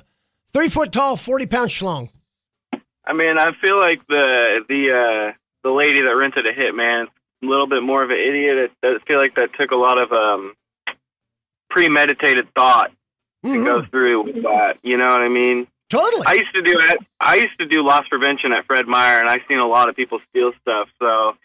three 0.54 0.70
foot 0.70 0.92
tall, 0.92 1.18
40 1.18 1.48
pound 1.48 1.72
schlong? 1.72 2.10
I 3.04 3.14
mean, 3.14 3.40
I 3.40 3.54
feel 3.60 3.80
like 3.80 4.06
the 4.08 4.60
the 4.70 4.92
uh, 4.92 5.34
the 5.64 5.72
lady 5.72 6.00
that 6.04 6.16
rented 6.16 6.46
a 6.46 6.54
hitman 6.54 7.06
is 7.06 7.10
a 7.42 7.46
little 7.48 7.68
bit 7.68 7.82
more 7.82 8.04
of 8.04 8.12
an 8.12 8.18
idiot. 8.20 8.72
I 8.84 8.98
feel 9.08 9.18
like 9.18 9.34
that 9.36 9.54
took 9.54 9.72
a 9.72 9.76
lot 9.76 9.98
of 9.98 10.12
um, 10.12 10.54
premeditated 11.72 12.54
thought 12.54 12.92
to 13.44 13.64
go 13.64 13.84
through 13.86 14.24
with 14.26 14.44
that. 14.44 14.78
You 14.84 14.98
know 14.98 15.08
what 15.08 15.22
I 15.22 15.30
mean? 15.30 15.68
Totally. 15.90 16.24
I 16.26 16.34
used 16.34 16.54
to 16.54 16.62
do 16.62 16.74
it. 16.78 16.98
I 17.20 17.36
used 17.36 17.58
to 17.60 17.66
do 17.66 17.84
loss 17.86 18.08
prevention 18.10 18.54
at 18.54 18.66
Fred 18.66 18.88
Meyer, 18.88 19.20
and 19.20 19.28
I've 19.30 19.42
seen 19.50 19.60
a 19.60 19.68
lot 19.68 19.90
of 19.90 19.96
people 19.96 20.20
steal 20.30 20.52
stuff. 20.62 20.88
So, 21.00 21.36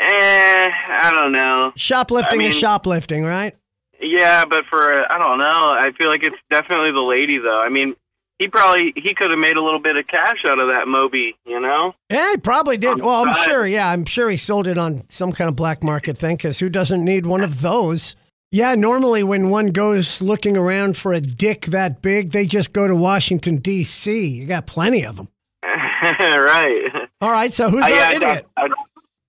eh, 0.00 0.04
I 0.08 1.12
don't 1.14 1.32
know. 1.32 1.72
shoplifting 1.76 2.40
I 2.40 2.42
mean- 2.42 2.48
is 2.50 2.58
shoplifting, 2.58 3.24
right? 3.24 3.54
Yeah, 4.00 4.44
but 4.44 4.66
for 4.66 5.10
I 5.10 5.18
don't 5.24 5.38
know. 5.38 5.44
I 5.78 5.92
feel 5.96 6.10
like 6.10 6.22
it's 6.24 6.36
definitely 6.50 6.90
the 6.90 7.00
lady, 7.00 7.38
though. 7.38 7.60
I 7.62 7.68
mean, 7.68 7.94
he 8.40 8.48
probably 8.48 8.92
he 8.96 9.14
could 9.14 9.30
have 9.30 9.38
made 9.38 9.56
a 9.56 9.62
little 9.62 9.78
bit 9.78 9.96
of 9.96 10.06
cash 10.08 10.44
out 10.44 10.58
of 10.58 10.74
that 10.74 10.88
Moby. 10.88 11.36
You 11.46 11.60
know? 11.60 11.94
Yeah, 12.10 12.32
he 12.32 12.36
probably 12.38 12.76
did. 12.76 13.00
Well, 13.00 13.24
I'm 13.24 13.34
sure. 13.44 13.64
Yeah, 13.66 13.88
I'm 13.88 14.04
sure 14.04 14.28
he 14.28 14.36
sold 14.36 14.66
it 14.66 14.76
on 14.76 15.04
some 15.08 15.32
kind 15.32 15.48
of 15.48 15.54
black 15.54 15.84
market 15.84 16.18
thing 16.18 16.36
because 16.36 16.58
who 16.58 16.68
doesn't 16.68 17.04
need 17.04 17.24
one 17.26 17.42
of 17.42 17.60
those? 17.60 18.16
Yeah, 18.54 18.76
normally 18.76 19.24
when 19.24 19.50
one 19.50 19.72
goes 19.72 20.22
looking 20.22 20.56
around 20.56 20.96
for 20.96 21.12
a 21.12 21.20
dick 21.20 21.66
that 21.66 22.00
big, 22.02 22.30
they 22.30 22.46
just 22.46 22.72
go 22.72 22.86
to 22.86 22.94
Washington, 22.94 23.56
D.C. 23.56 24.28
You 24.28 24.46
got 24.46 24.64
plenty 24.64 25.04
of 25.04 25.16
them. 25.16 25.28
right. 25.64 27.08
All 27.20 27.32
right, 27.32 27.52
so 27.52 27.68
who's 27.68 27.82
I, 27.82 27.90
our 27.90 27.98
I'd, 27.98 28.14
idiot? 28.14 28.46
I'd, 28.56 28.70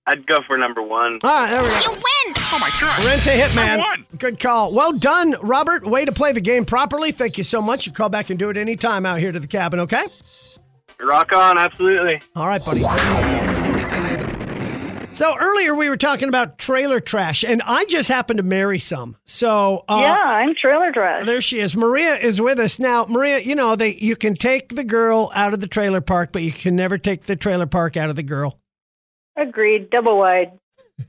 I'd 0.06 0.26
go 0.28 0.38
for 0.46 0.56
number 0.56 0.80
one. 0.80 1.18
All 1.24 1.40
right, 1.40 1.50
there 1.50 1.60
we 1.60 1.68
go. 1.68 1.76
You 1.76 1.90
win! 1.90 2.34
Oh 2.52 2.58
my 2.60 2.70
god! 2.80 3.04
Rent 3.04 3.26
a 3.26 3.30
hitman. 3.30 4.06
Good 4.16 4.38
call. 4.38 4.72
Well 4.72 4.92
done, 4.92 5.34
Robert. 5.42 5.84
Way 5.84 6.04
to 6.04 6.12
play 6.12 6.30
the 6.30 6.40
game 6.40 6.64
properly. 6.64 7.10
Thank 7.10 7.36
you 7.36 7.42
so 7.42 7.60
much. 7.60 7.84
You 7.84 7.90
call 7.90 8.08
back 8.08 8.30
and 8.30 8.38
do 8.38 8.48
it 8.50 8.56
anytime 8.56 9.04
out 9.04 9.18
here 9.18 9.32
to 9.32 9.40
the 9.40 9.48
cabin, 9.48 9.80
okay? 9.80 10.04
Rock 11.00 11.34
on, 11.34 11.58
absolutely. 11.58 12.20
All 12.36 12.46
right, 12.46 12.64
buddy. 12.64 13.65
So 15.16 15.34
earlier 15.34 15.74
we 15.74 15.88
were 15.88 15.96
talking 15.96 16.28
about 16.28 16.58
trailer 16.58 17.00
trash, 17.00 17.42
and 17.42 17.62
I 17.62 17.86
just 17.86 18.10
happened 18.10 18.36
to 18.36 18.42
marry 18.42 18.78
some. 18.78 19.16
So 19.24 19.82
uh, 19.88 20.00
yeah, 20.02 20.12
I'm 20.14 20.54
trailer 20.60 20.92
trash. 20.92 21.24
there 21.24 21.40
she 21.40 21.58
is. 21.58 21.74
Maria 21.74 22.18
is 22.18 22.38
with 22.38 22.60
us 22.60 22.78
now. 22.78 23.06
Maria, 23.08 23.38
you 23.38 23.54
know 23.54 23.76
they 23.76 23.94
you 23.94 24.14
can 24.14 24.34
take 24.34 24.74
the 24.76 24.84
girl 24.84 25.32
out 25.34 25.54
of 25.54 25.60
the 25.62 25.66
trailer 25.68 26.02
park, 26.02 26.32
but 26.32 26.42
you 26.42 26.52
can 26.52 26.76
never 26.76 26.98
take 26.98 27.24
the 27.24 27.34
trailer 27.34 27.64
park 27.66 27.96
out 27.96 28.10
of 28.10 28.16
the 28.16 28.22
girl. 28.22 28.58
Agreed. 29.38 29.88
Double 29.88 30.18
wide. 30.18 30.52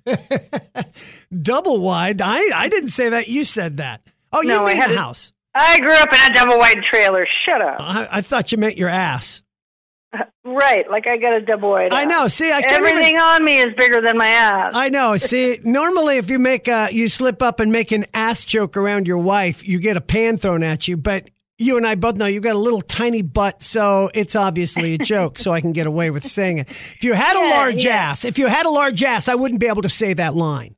Double 1.41 1.81
wide. 1.81 2.21
I 2.21 2.49
I 2.55 2.69
didn't 2.69 2.89
say 2.91 3.09
that. 3.09 3.27
You 3.27 3.43
said 3.43 3.75
that. 3.77 4.03
Oh, 4.31 4.41
you 4.41 4.47
No, 4.49 4.65
mean 4.65 4.77
had 4.77 4.89
the 4.91 4.95
a- 4.95 4.99
house. 4.99 5.33
I 5.53 5.79
grew 5.79 5.93
up 5.95 6.09
in 6.13 6.31
a 6.31 6.33
double 6.35 6.57
wide 6.59 6.77
trailer. 6.93 7.27
Shut 7.45 7.61
up. 7.61 7.77
I, 7.79 8.07
I 8.11 8.21
thought 8.21 8.51
you 8.51 8.57
meant 8.59 8.77
your 8.77 8.89
ass. 8.89 9.41
Right, 10.47 10.89
like 10.89 11.05
I 11.07 11.17
got 11.17 11.33
a 11.33 11.41
double 11.41 11.71
wide. 11.71 11.91
I 11.91 12.05
know. 12.05 12.29
See, 12.29 12.49
I 12.49 12.61
can't 12.61 12.81
Everything 12.81 13.15
even. 13.15 13.21
on 13.21 13.43
me 13.43 13.59
is 13.59 13.75
bigger 13.77 14.01
than 14.01 14.17
my 14.17 14.27
ass. 14.27 14.71
I 14.73 14.87
know. 14.87 15.17
See, 15.17 15.59
normally 15.61 16.17
if 16.17 16.29
you 16.29 16.39
make 16.39 16.69
a, 16.69 16.87
you 16.89 17.09
slip 17.09 17.41
up 17.41 17.59
and 17.59 17.69
make 17.69 17.91
an 17.91 18.05
ass 18.13 18.45
joke 18.45 18.77
around 18.77 19.07
your 19.07 19.17
wife, 19.17 19.67
you 19.67 19.77
get 19.79 19.97
a 19.97 20.01
pan 20.01 20.37
thrown 20.37 20.63
at 20.63 20.87
you. 20.87 20.95
But 20.95 21.29
you 21.57 21.75
and 21.75 21.85
I 21.85 21.95
both 21.95 22.15
know 22.15 22.27
you've 22.27 22.43
got 22.43 22.55
a 22.55 22.59
little 22.59 22.81
tiny 22.81 23.23
butt, 23.23 23.61
so 23.61 24.09
it's 24.13 24.37
obviously 24.37 24.93
a 24.93 24.97
joke. 24.97 25.37
so 25.37 25.51
I 25.51 25.59
can 25.59 25.73
get 25.73 25.85
away 25.85 26.11
with 26.11 26.25
saying 26.25 26.59
it. 26.59 26.69
If 26.69 27.03
you 27.03 27.13
had 27.13 27.35
a 27.35 27.49
large 27.49 27.83
yeah. 27.83 28.11
ass, 28.11 28.23
if 28.23 28.37
you 28.37 28.47
had 28.47 28.65
a 28.65 28.69
large 28.69 29.03
ass, 29.03 29.27
I 29.27 29.35
wouldn't 29.35 29.59
be 29.59 29.67
able 29.67 29.81
to 29.81 29.89
say 29.89 30.13
that 30.13 30.33
line. 30.33 30.75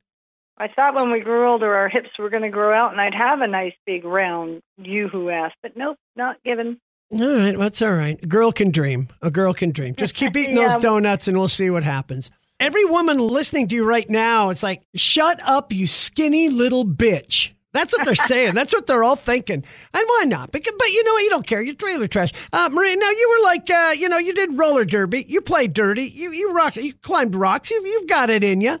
I 0.58 0.68
thought 0.68 0.94
when 0.94 1.12
we 1.12 1.20
grew 1.20 1.48
older, 1.48 1.74
our 1.74 1.88
hips 1.88 2.10
were 2.18 2.28
going 2.28 2.42
to 2.42 2.50
grow 2.50 2.74
out, 2.74 2.92
and 2.92 3.00
I'd 3.00 3.14
have 3.14 3.40
a 3.40 3.46
nice 3.46 3.72
big 3.86 4.04
round 4.04 4.62
yoo-hoo 4.78 5.30
ass. 5.30 5.52
But 5.62 5.76
nope, 5.76 5.96
not 6.16 6.42
given. 6.42 6.80
All 7.12 7.18
right, 7.36 7.58
that's 7.58 7.82
all 7.82 7.92
right. 7.92 8.18
A 8.22 8.26
girl 8.26 8.52
can 8.52 8.70
dream. 8.70 9.08
A 9.20 9.30
girl 9.30 9.52
can 9.52 9.72
dream. 9.72 9.94
Just 9.96 10.14
keep 10.14 10.36
eating 10.36 10.54
those 10.54 10.76
donuts 10.76 11.26
and 11.28 11.36
we'll 11.36 11.48
see 11.48 11.70
what 11.70 11.82
happens. 11.82 12.30
Every 12.60 12.84
woman 12.84 13.18
listening 13.18 13.68
to 13.68 13.74
you 13.74 13.84
right 13.84 14.08
now, 14.08 14.50
it's 14.50 14.62
like, 14.62 14.82
shut 14.94 15.40
up, 15.44 15.72
you 15.72 15.86
skinny 15.86 16.50
little 16.50 16.84
bitch. 16.84 17.52
That's 17.72 17.92
what 17.96 18.04
they're 18.04 18.14
saying. 18.26 18.54
That's 18.54 18.72
what 18.72 18.86
they're 18.86 19.02
all 19.02 19.16
thinking. 19.16 19.64
And 19.94 20.04
why 20.06 20.24
not? 20.26 20.52
Because, 20.52 20.74
but 20.78 20.88
you 20.88 21.02
know 21.04 21.12
what? 21.12 21.22
You 21.24 21.30
don't 21.30 21.46
care. 21.46 21.62
You're 21.62 21.74
trailer 21.74 22.06
trash. 22.06 22.32
Uh, 22.52 22.68
Maria, 22.70 22.96
now 22.96 23.10
you 23.10 23.36
were 23.38 23.44
like, 23.44 23.70
uh, 23.70 23.94
you 23.96 24.08
know, 24.08 24.18
you 24.18 24.34
did 24.34 24.58
roller 24.58 24.84
derby. 24.84 25.24
You 25.26 25.40
played 25.40 25.72
dirty. 25.72 26.02
You 26.04 26.32
you 26.32 26.52
rocked. 26.52 26.76
You 26.76 26.92
climbed 26.94 27.34
rocks. 27.34 27.70
You, 27.70 27.84
you've 27.86 28.08
got 28.08 28.28
it 28.30 28.44
in 28.44 28.60
you. 28.60 28.72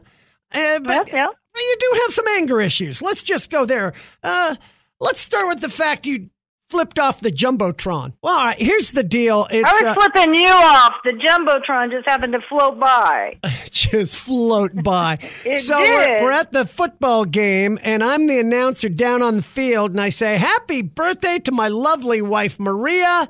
Uh, 0.52 0.78
but, 0.80 1.08
Yeah, 1.08 1.14
yeah. 1.14 1.26
but 1.52 1.60
you 1.62 1.76
do 1.80 2.00
have 2.02 2.12
some 2.12 2.28
anger 2.36 2.60
issues. 2.60 3.00
Let's 3.00 3.22
just 3.22 3.48
go 3.50 3.64
there. 3.64 3.94
Uh, 4.22 4.56
let's 5.00 5.20
start 5.20 5.48
with 5.48 5.60
the 5.60 5.68
fact 5.70 6.04
you 6.04 6.28
flipped 6.70 6.98
off 6.98 7.20
the 7.20 7.32
jumbotron. 7.32 8.14
Well, 8.22 8.34
all 8.34 8.44
right. 8.44 8.60
Here's 8.60 8.92
the 8.92 9.02
deal. 9.02 9.46
It's 9.50 9.68
I 9.68 9.72
was 9.72 9.82
uh, 9.82 9.94
flipping 9.94 10.34
you 10.34 10.48
off. 10.48 10.94
The 11.04 11.12
jumbotron 11.12 11.90
just 11.90 12.08
happened 12.08 12.32
to 12.34 12.40
float 12.48 12.78
by. 12.78 13.38
just 13.70 14.16
float 14.16 14.82
by. 14.82 15.18
So 15.60 15.78
We're, 15.78 16.22
we're 16.22 16.32
at 16.32 16.52
the 16.52 16.64
football 16.64 17.24
game, 17.24 17.78
and 17.82 18.04
I'm 18.04 18.26
the 18.26 18.38
announcer 18.38 18.88
down 18.88 19.20
on 19.20 19.36
the 19.36 19.42
field, 19.42 19.90
and 19.90 20.00
I 20.00 20.10
say, 20.10 20.36
"Happy 20.36 20.80
birthday 20.80 21.38
to 21.40 21.52
my 21.52 21.68
lovely 21.68 22.22
wife 22.22 22.58
Maria! 22.58 23.28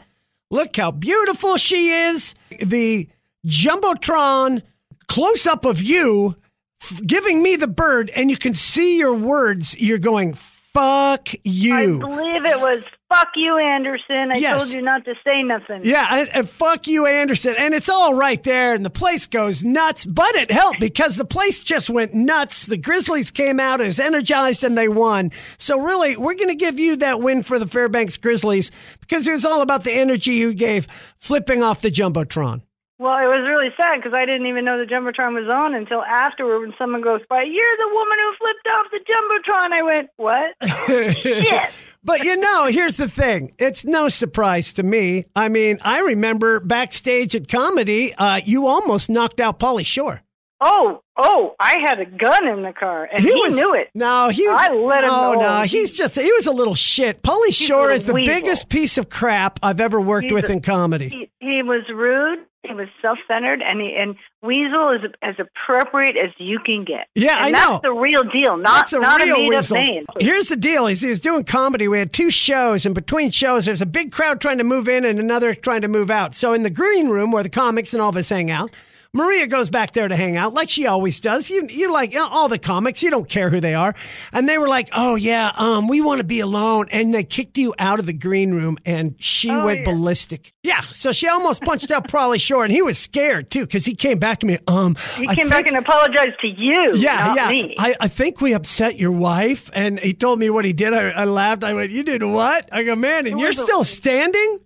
Look 0.50 0.76
how 0.76 0.90
beautiful 0.90 1.56
she 1.56 1.90
is." 1.90 2.34
The 2.60 3.08
jumbotron 3.46 4.62
close 5.08 5.46
up 5.46 5.64
of 5.64 5.82
you 5.82 6.36
f- 6.82 7.00
giving 7.06 7.42
me 7.42 7.56
the 7.56 7.68
bird, 7.68 8.10
and 8.10 8.30
you 8.30 8.36
can 8.36 8.54
see 8.54 8.98
your 8.98 9.14
words. 9.14 9.76
You're 9.78 9.98
going, 9.98 10.34
"Fuck 10.34 11.30
you. 11.42 11.74
I 11.74 11.86
believe 11.98 12.44
it 12.44 12.60
was 12.60 12.84
"fuck 13.10 13.28
you, 13.36 13.58
Anderson." 13.58 14.30
I 14.34 14.38
Yes. 14.38 14.62
told 14.62 14.74
you 14.74 14.80
not 14.82 15.04
to 15.04 15.14
say 15.24 15.42
nothing. 15.42 15.80
Yeah, 15.84 16.06
and, 16.10 16.28
and 16.32 16.48
fuck 16.48 16.86
you, 16.86 17.06
Anderson. 17.06 17.54
And 17.58 17.74
it's 17.74 17.88
all 17.88 18.14
right 18.14 18.42
there, 18.42 18.72
and 18.74 18.84
the 18.84 18.90
place 18.90 19.26
goes 19.26 19.62
nuts. 19.62 20.06
But 20.06 20.34
it 20.36 20.50
helped 20.50 20.80
because 20.80 21.16
the 21.16 21.24
place 21.24 21.60
just 21.60 21.90
went 21.90 22.14
nuts. 22.14 22.66
The 22.66 22.78
Grizzlies 22.78 23.30
came 23.30 23.60
out 23.60 23.80
as 23.80 24.00
energized 24.00 24.64
and 24.64 24.78
they 24.78 24.88
won. 24.88 25.30
So, 25.58 25.78
really, 25.78 26.16
we're 26.16 26.34
going 26.34 26.48
to 26.48 26.54
give 26.54 26.78
you 26.78 26.96
that 26.96 27.20
win 27.20 27.42
for 27.42 27.58
the 27.58 27.66
Fairbanks 27.66 28.16
Grizzlies 28.16 28.70
because 29.00 29.26
it 29.26 29.32
was 29.32 29.44
all 29.44 29.60
about 29.60 29.84
the 29.84 29.92
energy 29.92 30.32
you 30.32 30.54
gave 30.54 30.86
flipping 31.18 31.62
off 31.62 31.82
the 31.82 31.90
Jumbotron. 31.90 32.62
Well, 33.00 33.16
it 33.16 33.32
was 33.32 33.48
really 33.48 33.72
sad 33.80 33.96
because 33.96 34.12
I 34.12 34.26
didn't 34.26 34.46
even 34.46 34.66
know 34.66 34.76
the 34.76 34.84
jumbotron 34.84 35.32
was 35.32 35.48
on 35.48 35.74
until 35.74 36.02
afterward 36.02 36.60
when 36.60 36.74
someone 36.76 37.00
goes 37.00 37.22
by, 37.30 37.44
"You're 37.44 37.76
the 37.78 37.94
woman 37.94 38.18
who 38.20 38.30
flipped 38.36 38.68
off 38.76 38.86
the 38.92 39.00
jumbotron." 39.08 39.72
I 39.72 39.82
went, 39.82 40.10
"What?" 40.16 41.24
Yes. 41.24 41.72
But 42.04 42.24
you 42.24 42.36
know, 42.36 42.66
here's 42.66 42.98
the 42.98 43.08
thing. 43.08 43.54
It's 43.58 43.86
no 43.86 44.10
surprise 44.10 44.74
to 44.74 44.82
me. 44.82 45.24
I 45.34 45.48
mean, 45.48 45.78
I 45.82 46.00
remember 46.00 46.60
backstage 46.60 47.34
at 47.34 47.48
comedy, 47.48 48.14
uh, 48.14 48.42
you 48.44 48.66
almost 48.66 49.08
knocked 49.08 49.40
out 49.40 49.58
Pauly 49.58 49.86
Shore. 49.86 50.20
Oh, 50.60 51.00
oh! 51.16 51.54
I 51.58 51.76
had 51.82 52.00
a 52.00 52.04
gun 52.04 52.48
in 52.48 52.62
the 52.62 52.74
car, 52.78 53.08
and 53.10 53.22
he, 53.22 53.32
was, 53.32 53.56
knew 53.56 53.72
it. 53.72 53.88
No, 53.94 54.28
he 54.28 54.46
was. 54.46 54.58
I 54.60 54.74
let 54.74 55.04
him 55.04 55.08
no, 55.10 55.32
know. 55.32 55.40
no, 55.40 55.62
he's 55.62 55.94
just. 55.94 56.16
He 56.16 56.30
was 56.32 56.46
a 56.46 56.52
little 56.52 56.74
shit. 56.74 57.22
Pauly 57.22 57.54
Shore 57.54 57.90
is 57.90 58.04
the 58.04 58.12
weasel. 58.12 58.34
biggest 58.34 58.68
piece 58.68 58.98
of 58.98 59.08
crap 59.08 59.58
I've 59.62 59.80
ever 59.80 59.98
worked 59.98 60.24
He's 60.24 60.34
with 60.34 60.50
a- 60.50 60.52
in 60.52 60.60
comedy. 60.60 61.08
He, 61.08 61.30
he 61.38 61.62
was 61.62 61.84
rude. 61.88 62.40
He 62.66 62.74
was 62.74 62.88
self-centered, 63.00 63.62
and 63.62 63.80
he 63.80 63.96
and 63.98 64.16
Weasel 64.42 64.90
is 64.90 65.10
as 65.22 65.34
appropriate 65.38 66.16
as 66.16 66.30
you 66.36 66.58
can 66.64 66.84
get. 66.84 67.08
Yeah, 67.14 67.46
and 67.46 67.56
I 67.56 67.58
that's 67.58 67.70
know. 67.70 67.80
the 67.82 67.92
real 67.92 68.22
deal, 68.24 68.58
not 68.58 68.90
That's 68.90 68.92
a 68.92 68.98
not 68.98 69.22
real 69.22 69.36
a 69.36 69.48
weasel. 69.48 69.76
name. 69.76 70.04
Here's 70.18 70.48
the 70.48 70.56
deal: 70.56 70.86
is 70.86 71.00
he 71.00 71.08
was 71.08 71.20
doing 71.20 71.44
comedy. 71.44 71.88
We 71.88 71.98
had 71.98 72.12
two 72.12 72.30
shows, 72.30 72.84
and 72.84 72.94
between 72.94 73.30
shows, 73.30 73.64
there's 73.64 73.80
a 73.80 73.86
big 73.86 74.12
crowd 74.12 74.42
trying 74.42 74.58
to 74.58 74.64
move 74.64 74.88
in 74.88 75.06
and 75.06 75.18
another 75.18 75.54
trying 75.54 75.80
to 75.82 75.88
move 75.88 76.10
out. 76.10 76.34
So 76.34 76.52
in 76.52 76.62
the 76.62 76.70
green 76.70 77.08
room 77.08 77.32
where 77.32 77.42
the 77.42 77.48
comics 77.48 77.94
and 77.94 78.02
all 78.02 78.10
of 78.10 78.16
us 78.16 78.28
hang 78.28 78.50
out, 78.50 78.70
Maria 79.12 79.48
goes 79.48 79.70
back 79.70 79.92
there 79.92 80.06
to 80.06 80.14
hang 80.14 80.36
out 80.36 80.54
like 80.54 80.70
she 80.70 80.86
always 80.86 81.20
does. 81.20 81.50
You 81.50 81.66
you 81.68 81.92
like 81.92 82.12
you 82.12 82.18
know, 82.18 82.28
all 82.28 82.48
the 82.48 82.60
comics. 82.60 83.02
You 83.02 83.10
don't 83.10 83.28
care 83.28 83.50
who 83.50 83.58
they 83.60 83.74
are, 83.74 83.92
and 84.32 84.48
they 84.48 84.56
were 84.56 84.68
like, 84.68 84.88
"Oh 84.92 85.16
yeah, 85.16 85.50
um, 85.56 85.88
we 85.88 86.00
want 86.00 86.18
to 86.18 86.24
be 86.24 86.38
alone," 86.38 86.86
and 86.92 87.12
they 87.12 87.24
kicked 87.24 87.58
you 87.58 87.74
out 87.78 87.98
of 87.98 88.06
the 88.06 88.12
green 88.12 88.52
room, 88.54 88.78
and 88.84 89.16
she 89.18 89.50
Oh, 89.50 89.64
went 89.64 89.80
yeah. 89.80 89.84
ballistic. 89.86 90.52
Yeah, 90.62 90.80
so 90.82 91.10
she 91.10 91.26
almost 91.26 91.62
punched 91.62 91.90
out 91.90 92.06
Pauly 92.06 92.40
Shore, 92.40 92.62
and 92.64 92.72
he 92.72 92.82
was 92.82 92.98
scared 92.98 93.50
too 93.50 93.62
because 93.66 93.84
he 93.84 93.96
came 93.96 94.20
back 94.20 94.38
to 94.40 94.46
me. 94.46 94.58
Um, 94.68 94.94
He 95.16 95.26
I 95.26 95.34
came 95.34 95.48
think- 95.48 95.50
back 95.50 95.66
and 95.66 95.76
apologized 95.76 96.38
to 96.42 96.46
you, 96.46 96.92
yeah, 96.94 97.34
yeah. 97.34 97.48
me. 97.50 97.74
I, 97.80 97.96
I 98.02 98.06
think 98.08 98.40
we 98.40 98.52
upset 98.54 98.96
your 98.96 99.10
wife, 99.12 99.70
and 99.74 99.98
he 99.98 100.14
told 100.14 100.38
me 100.38 100.50
what 100.50 100.64
he 100.64 100.72
did. 100.72 100.94
I, 100.94 101.08
I 101.10 101.24
laughed. 101.24 101.64
I 101.64 101.74
went, 101.74 101.90
"You 101.90 102.04
did 102.04 102.22
what?" 102.22 102.68
I 102.72 102.84
go, 102.84 102.94
"Man, 102.94 103.26
and 103.26 103.40
you're 103.40 103.52
still 103.52 103.82
standing." 103.82 104.60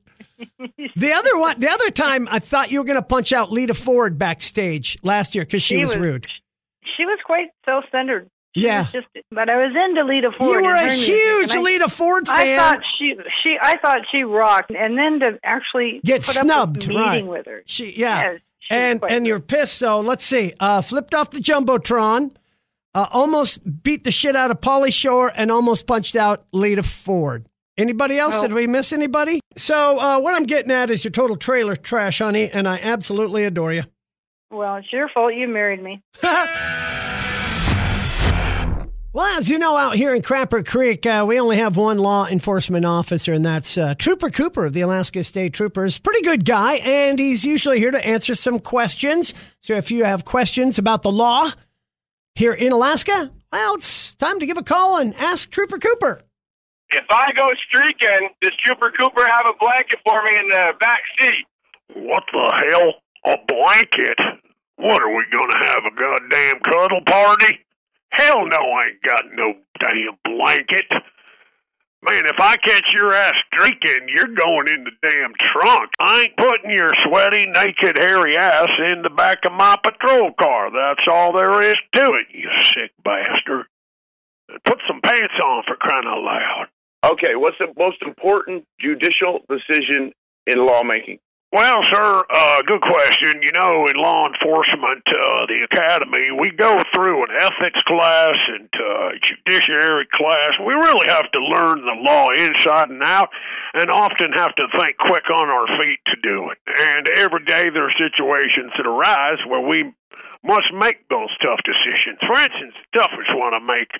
The 0.96 1.12
other 1.12 1.36
one, 1.38 1.60
the 1.60 1.70
other 1.70 1.90
time, 1.90 2.28
I 2.30 2.38
thought 2.38 2.70
you 2.70 2.78
were 2.80 2.84
going 2.84 2.98
to 2.98 3.02
punch 3.02 3.32
out 3.32 3.52
Lita 3.52 3.74
Ford 3.74 4.18
backstage 4.18 4.98
last 5.02 5.34
year 5.34 5.44
because 5.44 5.62
she, 5.62 5.78
was, 5.78 5.96
rude. 5.96 6.26
she 6.96 7.04
was 7.04 7.18
quite 7.24 7.48
self-centered. 7.64 8.28
She 8.56 8.62
Yeah. 8.66 8.82
was 8.82 8.92
just, 8.92 9.06
but 9.30 9.50
I 9.50 9.56
was 9.56 9.74
into 9.74 10.04
Lita 10.04 10.30
Ford. 10.36 10.54
you 10.56 10.62
were 10.62 10.74
a 10.74 10.92
huge 10.92 11.50
I- 11.50 11.56
Alita 11.56 11.90
Ford 11.90 12.28
I 12.28 12.56
thought 12.56 12.82
she 12.98 13.14
she 13.42 13.56
I 13.60 13.76
thought 13.78 13.98
she 14.12 14.22
rocked, 14.22 14.70
and 14.70 14.96
then 14.96 15.18
to 15.20 15.38
actually 15.42 16.00
Get 16.04 16.22
snubbed, 16.24 16.86
meeting 16.86 16.96
right. 17.02 17.26
with 17.26 17.46
her. 17.46 17.62
She, 17.66 17.92
yeah. 17.96 18.22
Yes, 18.32 18.40
she 18.60 18.74
and 18.74 19.02
and 19.02 19.24
good. 19.24 19.26
you're 19.26 19.40
pissed. 19.40 19.74
So 19.74 20.00
let's 20.00 20.24
see. 20.24 20.52
Uh, 20.60 20.82
flipped 20.82 21.14
off 21.14 21.30
the 21.30 21.40
jumbotron, 21.40 22.30
uh, 22.94 23.06
almost 23.10 23.82
beat 23.82 24.04
the 24.04 24.12
shit 24.12 24.36
out 24.36 24.52
of 24.52 24.60
Pauly 24.60 24.92
Shore, 24.92 25.32
and 25.34 25.50
almost 25.50 25.88
punched 25.88 26.14
out 26.14 26.44
Lita 26.52 26.84
Ford. 26.84 27.48
Anybody 27.76 28.18
else? 28.18 28.34
Well- 28.34 28.42
Did 28.42 28.52
we 28.52 28.66
miss 28.66 28.92
anybody? 28.92 29.40
So 29.56 29.98
uh, 29.98 30.20
what 30.20 30.34
I'm 30.34 30.44
getting 30.44 30.70
at 30.70 30.90
is 30.90 31.04
your 31.04 31.10
total 31.10 31.36
trailer 31.36 31.76
trash, 31.76 32.18
honey, 32.18 32.48
and 32.50 32.68
I 32.68 32.78
absolutely 32.80 33.44
adore 33.44 33.72
you. 33.72 33.84
Well, 34.50 34.76
it's 34.76 34.92
your 34.92 35.08
fault 35.08 35.34
you 35.34 35.48
married 35.48 35.82
me. 35.82 36.02
Well, 39.12 39.38
as 39.38 39.48
you 39.48 39.60
know, 39.60 39.76
out 39.76 39.94
here 39.94 40.12
in 40.12 40.22
Crapper 40.22 40.66
Creek, 40.66 41.06
uh, 41.06 41.24
we 41.24 41.38
only 41.38 41.58
have 41.58 41.76
one 41.76 41.98
law 41.98 42.26
enforcement 42.26 42.84
officer, 42.84 43.32
and 43.32 43.46
that's 43.46 43.78
uh, 43.78 43.94
Trooper 43.96 44.28
Cooper 44.28 44.64
of 44.64 44.72
the 44.72 44.80
Alaska 44.80 45.22
State 45.22 45.52
Troopers. 45.54 46.00
Pretty 46.00 46.22
good 46.22 46.44
guy, 46.44 46.74
and 46.82 47.16
he's 47.16 47.44
usually 47.44 47.78
here 47.78 47.92
to 47.92 48.04
answer 48.04 48.34
some 48.34 48.58
questions. 48.58 49.32
So 49.60 49.74
if 49.74 49.92
you 49.92 50.02
have 50.02 50.24
questions 50.24 50.78
about 50.78 51.04
the 51.04 51.12
law 51.12 51.48
here 52.34 52.52
in 52.54 52.72
Alaska, 52.72 53.30
well, 53.52 53.76
it's 53.76 54.14
time 54.16 54.40
to 54.40 54.46
give 54.46 54.56
a 54.58 54.64
call 54.64 54.98
and 54.98 55.14
ask 55.14 55.48
Trooper 55.48 55.78
Cooper. 55.78 56.20
If 56.90 57.06
I 57.10 57.32
go 57.34 57.50
streaking, 57.68 58.30
does 58.42 58.54
Trooper 58.64 58.92
Cooper 58.98 59.26
have 59.26 59.46
a 59.46 59.58
blanket 59.58 59.98
for 60.06 60.22
me 60.22 60.30
in 60.38 60.48
the 60.48 60.72
back 60.80 61.00
seat? 61.20 61.46
What 61.96 62.24
the 62.32 62.46
hell? 62.70 62.94
A 63.26 63.36
blanket? 63.48 64.18
What 64.76 65.02
are 65.02 65.14
we 65.14 65.24
gonna 65.32 65.64
have 65.66 65.84
a 65.86 65.94
goddamn 65.94 66.60
cuddle 66.60 67.00
party? 67.06 67.60
Hell 68.12 68.46
no, 68.46 68.56
I 68.56 68.90
ain't 68.90 69.02
got 69.02 69.22
no 69.34 69.54
damn 69.80 70.18
blanket. 70.24 70.86
Man, 72.02 72.26
if 72.26 72.36
I 72.38 72.56
catch 72.58 72.92
your 72.92 73.14
ass 73.14 73.32
streaking, 73.52 74.08
you're 74.08 74.34
going 74.36 74.68
in 74.68 74.84
the 74.84 74.90
damn 75.02 75.32
trunk. 75.40 75.90
I 75.98 76.22
ain't 76.22 76.36
putting 76.36 76.70
your 76.70 76.92
sweaty, 77.00 77.46
naked, 77.46 77.96
hairy 77.96 78.36
ass 78.36 78.68
in 78.92 79.00
the 79.00 79.10
back 79.10 79.38
of 79.46 79.52
my 79.52 79.76
patrol 79.82 80.32
car. 80.38 80.70
That's 80.70 81.08
all 81.08 81.32
there 81.32 81.62
is 81.62 81.76
to 81.92 82.02
it, 82.02 82.26
you 82.30 82.50
sick 82.60 82.92
bastard. 83.02 83.66
Put 84.66 84.80
some 84.86 85.00
pants 85.00 85.34
on 85.42 85.62
for 85.66 85.76
crying 85.76 86.06
out 86.06 86.22
loud. 86.22 86.66
Okay, 87.04 87.34
what's 87.36 87.58
the 87.58 87.68
most 87.76 88.00
important 88.00 88.64
judicial 88.80 89.40
decision 89.48 90.12
in 90.46 90.64
lawmaking? 90.64 91.18
Well, 91.52 91.84
sir, 91.84 92.22
uh, 92.34 92.62
good 92.66 92.80
question. 92.80 93.42
You 93.42 93.52
know, 93.52 93.86
in 93.86 93.94
law 93.94 94.26
enforcement, 94.26 95.04
uh, 95.06 95.46
the 95.46 95.68
academy, 95.70 96.32
we 96.40 96.50
go 96.50 96.80
through 96.92 97.22
an 97.24 97.30
ethics 97.38 97.82
class 97.86 98.34
and 98.48 98.68
uh, 98.74 99.10
judiciary 99.22 100.08
class. 100.14 100.50
We 100.58 100.72
really 100.72 101.06
have 101.08 101.30
to 101.30 101.38
learn 101.38 101.84
the 101.84 101.94
law 102.02 102.26
inside 102.30 102.90
and 102.90 103.02
out, 103.04 103.28
and 103.74 103.88
often 103.90 104.32
have 104.32 104.54
to 104.56 104.66
think 104.80 104.96
quick 104.96 105.30
on 105.30 105.48
our 105.48 105.66
feet 105.78 106.00
to 106.06 106.16
do 106.22 106.50
it. 106.50 106.58
And 106.66 107.08
every 107.18 107.44
day 107.44 107.70
there 107.70 107.86
are 107.86 107.94
situations 108.02 108.72
that 108.76 108.86
arise 108.86 109.38
where 109.46 109.60
we 109.60 109.92
must 110.44 110.68
make 110.76 111.08
those 111.08 111.32
tough 111.40 111.60
decisions. 111.64 112.20
For 112.20 112.36
instance, 112.36 112.76
the 112.92 113.00
toughest 113.00 113.32
one 113.32 113.56
I 113.56 113.64
make 113.64 113.90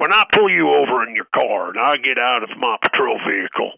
when 0.00 0.12
I 0.12 0.24
pull 0.32 0.48
you 0.48 0.72
over 0.72 1.04
in 1.04 1.14
your 1.14 1.28
car 1.36 1.70
and 1.70 1.78
I 1.78 1.96
get 2.00 2.18
out 2.18 2.42
of 2.42 2.56
my 2.58 2.76
patrol 2.82 3.20
vehicle. 3.28 3.76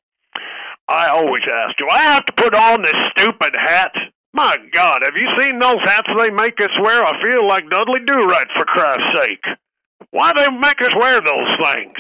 I 0.89 1.09
always 1.09 1.43
ask, 1.43 1.77
do 1.77 1.89
I 1.91 2.03
have 2.15 2.25
to 2.27 2.33
put 2.33 2.55
on 2.55 2.83
this 2.83 2.95
stupid 3.19 3.55
hat? 3.59 3.93
My 4.33 4.57
God, 4.73 5.03
have 5.03 5.15
you 5.15 5.29
seen 5.39 5.59
those 5.59 5.83
hats 5.85 6.09
they 6.19 6.31
make 6.31 6.61
us 6.61 6.75
wear? 6.83 7.03
I 7.05 7.23
feel 7.23 7.47
like 7.49 7.71
Dudley 7.71 8.01
Do 8.07 8.21
Right 8.27 8.49
for 8.57 8.65
Christ's 8.65 9.21
sake. 9.21 9.45
Why 10.11 10.33
do 10.33 10.43
they 10.43 10.51
make 10.51 10.81
us 10.83 10.95
wear 10.95 11.21
those 11.21 11.57
things? 11.75 11.99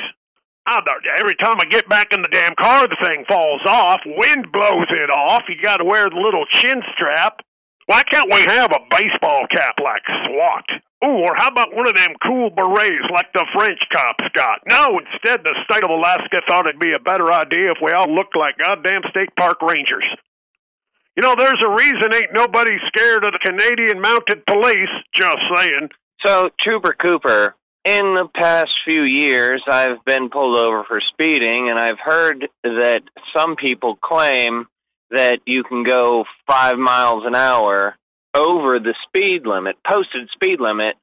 I 0.66 0.80
every 1.18 1.36
time 1.36 1.56
I 1.60 1.66
get 1.66 1.88
back 1.88 2.08
in 2.12 2.22
the 2.22 2.28
damn 2.32 2.54
car, 2.54 2.88
the 2.88 2.96
thing 3.04 3.24
falls 3.28 3.60
off. 3.66 4.00
Wind 4.06 4.46
blows 4.50 4.86
it 4.90 5.10
off. 5.10 5.42
You 5.48 5.56
got 5.62 5.76
to 5.78 5.84
wear 5.84 6.08
the 6.08 6.16
little 6.16 6.46
chin 6.46 6.80
strap. 6.94 7.40
Why 7.86 8.02
can't 8.10 8.32
we 8.32 8.40
have 8.48 8.72
a 8.72 8.80
baseball 8.90 9.46
cap 9.50 9.76
like 9.82 10.02
SWAT? 10.26 10.64
Ooh, 11.04 11.20
or 11.28 11.34
how 11.36 11.48
about 11.48 11.74
one 11.74 11.86
of 11.86 11.94
them 11.94 12.14
cool 12.24 12.48
berets 12.48 13.04
like 13.12 13.30
the 13.34 13.46
French 13.54 13.80
cops 13.92 14.24
got? 14.32 14.60
No, 14.70 14.98
instead, 14.98 15.44
the 15.44 15.54
state 15.68 15.84
of 15.84 15.90
Alaska 15.90 16.40
thought 16.48 16.66
it'd 16.66 16.80
be 16.80 16.94
a 16.94 17.02
better 17.02 17.30
idea 17.30 17.72
if 17.72 17.78
we 17.82 17.92
all 17.92 18.08
looked 18.08 18.36
like 18.36 18.56
goddamn 18.56 19.02
state 19.10 19.36
park 19.36 19.60
rangers. 19.60 20.04
You 21.16 21.22
know, 21.22 21.34
there's 21.38 21.62
a 21.64 21.70
reason 21.70 22.14
ain't 22.14 22.32
nobody 22.32 22.72
scared 22.88 23.24
of 23.24 23.32
the 23.32 23.38
Canadian 23.44 24.00
Mounted 24.00 24.46
Police. 24.46 24.88
Just 25.14 25.38
saying. 25.54 25.90
So, 26.24 26.48
Trooper 26.58 26.96
Cooper, 26.98 27.54
in 27.84 28.14
the 28.14 28.28
past 28.34 28.70
few 28.84 29.02
years, 29.02 29.62
I've 29.68 30.02
been 30.06 30.30
pulled 30.30 30.56
over 30.56 30.84
for 30.84 31.00
speeding, 31.12 31.68
and 31.68 31.78
I've 31.78 32.00
heard 32.02 32.48
that 32.62 33.02
some 33.36 33.56
people 33.56 33.96
claim 33.96 34.66
that 35.14 35.40
you 35.46 35.64
can 35.64 35.84
go 35.84 36.24
five 36.46 36.76
miles 36.76 37.24
an 37.26 37.34
hour 37.34 37.96
over 38.34 38.80
the 38.80 38.94
speed 39.06 39.46
limit, 39.46 39.76
posted 39.88 40.28
speed 40.32 40.60
limit, 40.60 40.96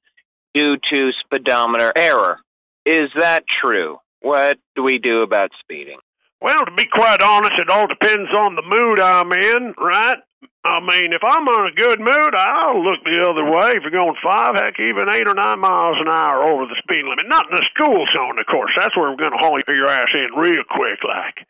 due 0.54 0.76
to 0.92 1.12
speedometer 1.24 1.92
error. 1.96 2.40
Is 2.86 3.10
that 3.18 3.44
true? 3.62 3.98
What 4.22 4.60
do 4.76 4.84
we 4.84 5.00
do 5.00 5.22
about 5.22 5.52
speeding? 5.62 6.00
Well, 6.42 6.66
to 6.66 6.72
be 6.76 6.86
quite 6.92 7.22
honest, 7.22 7.54
it 7.58 7.70
all 7.70 7.88
depends 7.88 8.30
on 8.38 8.56
the 8.56 8.66
mood 8.66 9.00
I'm 9.00 9.32
in, 9.32 9.74
right? 9.78 10.18
I 10.66 10.80
mean, 10.82 11.14
if 11.14 11.22
I'm 11.26 11.46
in 11.46 11.70
a 11.70 11.78
good 11.78 12.00
mood, 12.00 12.34
I'll 12.34 12.84
look 12.84 13.02
the 13.06 13.26
other 13.26 13.46
way. 13.46 13.74
If 13.78 13.82
you're 13.82 13.94
going 13.94 14.18
five, 14.22 14.58
heck, 14.58 14.78
even 14.78 15.10
eight 15.10 15.30
or 15.30 15.34
nine 15.34 15.60
miles 15.60 15.98
an 16.02 16.10
hour 16.10 16.46
over 16.50 16.66
the 16.66 16.78
speed 16.82 17.06
limit. 17.06 17.26
Not 17.30 17.50
in 17.50 17.58
the 17.58 17.70
school 17.74 18.06
zone, 18.14 18.38
of 18.38 18.46
course. 18.46 18.74
That's 18.78 18.96
where 18.98 19.10
we're 19.10 19.22
going 19.22 19.34
to 19.34 19.42
haul 19.42 19.58
your 19.58 19.90
ass 19.90 20.10
in 20.14 20.38
real 20.38 20.66
quick, 20.70 21.02
like. 21.02 21.46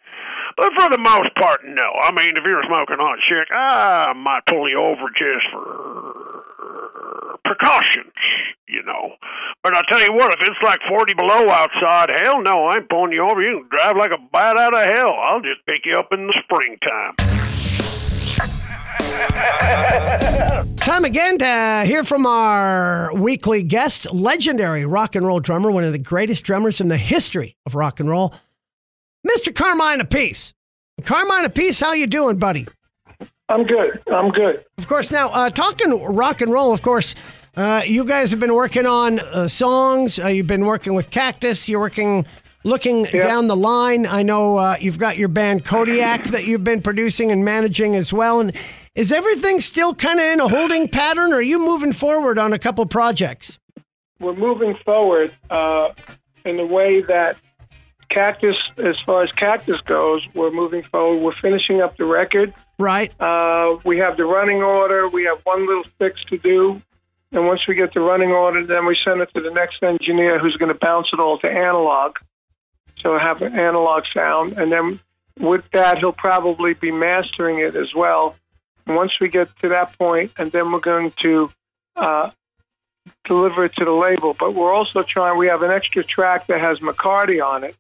But 0.58 0.74
for 0.78 0.90
the 0.90 0.98
most 0.98 1.36
part, 1.38 1.62
no. 1.66 1.90
I 2.04 2.12
mean, 2.12 2.36
if 2.36 2.44
you're 2.44 2.64
smoking 2.68 2.98
hot 3.00 3.20
chick, 3.24 3.48
I 3.52 4.14
might 4.16 4.46
pull 4.48 4.70
you 4.70 4.80
over 4.80 5.10
just 5.10 5.46
for 5.52 6.42
precautions, 7.46 8.14
you 8.68 8.84
know. 8.84 9.16
But 9.64 9.76
I 9.76 9.82
tell 9.90 10.02
you 10.02 10.14
what, 10.14 10.34
if 10.34 10.40
it's 10.48 10.62
like 10.64 10.80
40 10.90 11.14
below 11.16 11.50
outside, 11.50 12.10
hell 12.22 12.42
no, 12.42 12.66
I 12.68 12.78
ain't 12.78 12.90
pulling 12.90 13.12
you 13.14 13.24
over. 13.24 13.42
You 13.42 13.66
can 13.70 13.78
drive 13.78 13.98
like 13.98 14.12
a 14.12 14.18
bat 14.32 14.58
out 14.58 14.74
of 14.74 14.86
hell. 14.96 15.14
I'll 15.14 15.42
just 15.42 15.66
pick 15.66 15.86
you 15.86 15.96
up 15.96 16.10
in 16.12 16.28
the 16.28 16.34
springtime. 16.44 17.16
Time 20.78 21.06
again 21.06 21.38
to 21.38 21.84
hear 21.86 22.04
from 22.04 22.26
our 22.26 23.14
weekly 23.14 23.64
guest, 23.64 24.12
legendary 24.12 24.86
rock 24.86 25.16
and 25.16 25.26
roll 25.26 25.40
drummer, 25.40 25.72
one 25.72 25.84
of 25.84 25.92
the 25.92 26.00
greatest 26.00 26.44
drummers 26.44 26.82
in 26.82 26.88
the 26.88 26.98
history 26.98 27.56
of 27.66 27.76
rock 27.76 28.00
and 28.00 28.10
roll, 28.10 28.34
Mr. 29.28 29.54
Carmine 29.54 30.00
Appice. 30.00 30.54
Carmine 31.04 31.46
Appice, 31.46 31.82
how 31.82 31.94
you 31.94 32.08
doing, 32.08 32.38
buddy? 32.38 32.68
I'm 33.50 33.66
good. 33.66 34.02
I'm 34.12 34.32
good. 34.32 34.64
Of 34.78 34.88
course, 34.88 35.12
now 35.12 35.30
uh, 35.30 35.50
talking 35.50 36.02
rock 36.04 36.42
and 36.42 36.52
roll. 36.52 36.74
Of 36.74 36.82
course, 36.82 37.16
uh, 37.56 37.82
you 37.86 38.06
guys 38.06 38.32
have 38.32 38.40
been 38.40 38.54
working 38.56 38.86
on 38.86 39.20
uh, 39.20 39.48
songs. 39.48 40.18
Uh, 40.18 40.28
you've 40.28 40.48
been 40.48 40.66
working 40.66 40.94
with 40.94 41.10
Cactus. 41.10 41.68
You're 41.68 41.82
working, 41.82 42.26
looking 42.64 43.04
down 43.04 43.48
the 43.48 43.56
line. 43.58 44.06
I 44.06 44.24
know 44.24 44.58
uh, 44.58 44.78
you've 44.80 44.98
got 44.98 45.18
your 45.18 45.28
band 45.28 45.66
Kodiak 45.66 46.26
that 46.26 46.46
you've 46.46 46.64
been 46.64 46.82
producing 46.82 47.30
and 47.32 47.44
managing 47.44 47.96
as 47.96 48.14
well. 48.14 48.40
And 48.40 48.54
is 48.96 49.12
everything 49.12 49.60
still 49.60 49.94
kind 49.94 50.20
of 50.20 50.26
in 50.26 50.40
a 50.40 50.48
holding 50.48 50.88
pattern, 50.88 51.34
or 51.34 51.38
are 51.38 51.42
you 51.42 51.60
moving 51.60 51.92
forward 51.92 52.40
on 52.40 52.54
a 52.54 52.60
couple 52.60 52.86
projects? 52.86 53.60
We're 54.22 54.34
moving 54.34 54.78
forward 54.86 55.34
uh, 55.50 55.90
in 56.46 56.56
the 56.56 56.66
way 56.66 57.02
that 57.02 57.36
Cactus, 58.12 58.58
as 58.78 59.00
far 59.06 59.24
as 59.24 59.32
Cactus 59.32 59.82
goes, 59.82 60.22
we're 60.34 60.52
moving 60.52 60.84
forward. 60.84 61.24
We're 61.24 61.36
finishing 61.36 61.82
up 61.82 61.98
the 61.98 62.06
record. 62.06 62.54
Right. 62.78 63.12
Uh, 63.20 63.78
we 63.84 64.00
have 64.00 64.18
the 64.18 64.26
running 64.26 64.62
order. 64.62 65.08
We 65.08 65.24
have 65.26 65.40
one 65.46 65.66
little 65.66 65.86
fix 65.98 66.24
to 66.26 66.38
do. 66.38 66.82
And 67.32 67.48
once 67.48 67.66
we 67.68 67.76
get 67.76 67.94
the 67.94 68.02
running 68.02 68.32
order, 68.32 68.66
then 68.66 68.86
we 68.86 68.98
send 69.06 69.22
it 69.22 69.34
to 69.34 69.42
the 69.42 69.52
next 69.52 69.82
engineer 69.82 70.38
who's 70.38 70.58
going 70.58 70.72
to 70.72 70.78
bounce 70.78 71.08
it 71.14 71.20
all 71.20 71.40
to 71.40 71.50
analog. 71.50 72.18
So 73.00 73.18
have 73.18 73.42
an 73.42 73.58
analog 73.58 74.04
sound. 74.14 74.54
And 74.60 74.72
then 74.72 75.00
with 75.40 75.64
that, 75.72 76.00
he'll 76.00 76.12
probably 76.12 76.74
be 76.74 76.92
mastering 76.92 77.60
it 77.60 77.76
as 77.76 77.96
well. 77.96 78.36
And 78.86 78.96
once 78.96 79.20
we 79.20 79.30
get 79.30 79.48
to 79.60 79.70
that 79.70 79.98
point, 79.98 80.34
and 80.38 80.52
then 80.52 80.72
we're 80.72 80.80
going 80.80 81.14
to 81.22 81.50
uh, 81.96 82.32
deliver 83.24 83.66
it 83.66 83.76
to 83.76 83.86
the 83.86 83.92
label. 83.92 84.34
But 84.34 84.54
we're 84.54 84.74
also 84.74 85.04
trying, 85.04 85.38
we 85.38 85.48
have 85.48 85.64
an 85.64 85.72
extra 85.72 86.04
track 86.04 86.48
that 86.48 86.60
has 86.60 86.80
McCarty 86.80 87.44
on 87.46 87.64
it, 87.64 87.76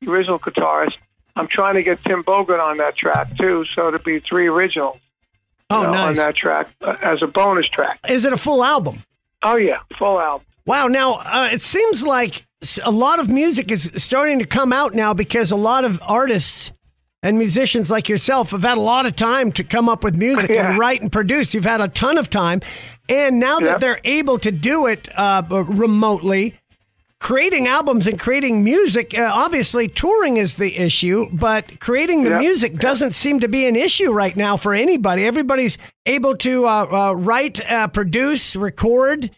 the 0.00 0.10
original 0.10 0.38
guitarist. 0.38 0.96
I'm 1.36 1.46
trying 1.48 1.74
to 1.74 1.82
get 1.82 2.02
Tim 2.04 2.22
Bogert 2.24 2.60
on 2.60 2.78
that 2.78 2.96
track 2.96 3.36
too, 3.38 3.64
so 3.74 3.88
it'll 3.88 4.00
be 4.00 4.20
three 4.20 4.46
originals 4.48 4.98
Oh, 5.70 5.82
know, 5.84 5.92
on 5.94 6.14
that 6.14 6.34
track 6.34 6.68
uh, 6.82 6.96
as 7.00 7.22
a 7.22 7.26
bonus 7.28 7.68
track. 7.68 8.00
Is 8.08 8.24
it 8.24 8.32
a 8.32 8.36
full 8.36 8.64
album? 8.64 9.04
Oh 9.42 9.56
yeah, 9.56 9.78
full 9.98 10.20
album. 10.20 10.46
Wow. 10.66 10.88
Now, 10.88 11.14
uh, 11.24 11.48
it 11.52 11.60
seems 11.60 12.04
like 12.04 12.44
a 12.84 12.90
lot 12.90 13.20
of 13.20 13.30
music 13.30 13.70
is 13.70 13.90
starting 13.96 14.38
to 14.40 14.44
come 14.44 14.72
out 14.72 14.94
now 14.94 15.14
because 15.14 15.50
a 15.50 15.56
lot 15.56 15.84
of 15.84 16.00
artists 16.02 16.72
and 17.22 17.38
musicians 17.38 17.90
like 17.90 18.08
yourself 18.08 18.50
have 18.50 18.62
had 18.62 18.76
a 18.76 18.80
lot 18.80 19.06
of 19.06 19.14
time 19.16 19.52
to 19.52 19.64
come 19.64 19.88
up 19.88 20.02
with 20.04 20.16
music 20.16 20.50
Yeah. 20.54 20.70
and 20.70 20.78
write 20.78 21.00
and 21.02 21.10
produce. 21.12 21.54
You've 21.54 21.64
had 21.64 21.80
a 21.80 21.88
ton 21.88 22.18
of 22.18 22.28
time. 22.28 22.60
And 23.08 23.40
now 23.40 23.58
that 23.60 23.80
they're 23.80 24.00
able 24.04 24.38
to 24.40 24.50
do 24.52 24.86
it 24.86 25.08
uh, 25.16 25.42
remotely, 25.50 26.59
creating 27.20 27.68
albums 27.68 28.06
and 28.06 28.18
creating 28.18 28.64
music, 28.64 29.16
uh, 29.16 29.30
obviously 29.32 29.86
touring 29.86 30.38
is 30.38 30.56
the 30.56 30.76
issue, 30.76 31.28
but 31.32 31.78
creating 31.78 32.24
the 32.24 32.36
music 32.38 32.78
doesn't 32.78 33.12
seem 33.12 33.38
to 33.38 33.48
be 33.48 33.66
an 33.66 33.76
issue 33.76 34.10
right 34.10 34.36
now 34.36 34.56
for 34.56 34.74
anybody. 34.74 35.24
Everybody's 35.24 35.78
able 36.06 36.36
to 36.38 36.66
uh, 36.66 36.86
uh, 36.90 37.12
write, 37.12 37.60
uh, 37.70 37.86
produce, 37.88 38.56
record, 38.56 39.30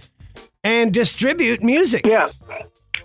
and 0.65 0.95
distribute 0.95 1.63
music. 1.63 2.07
Yeah. 2.07 2.27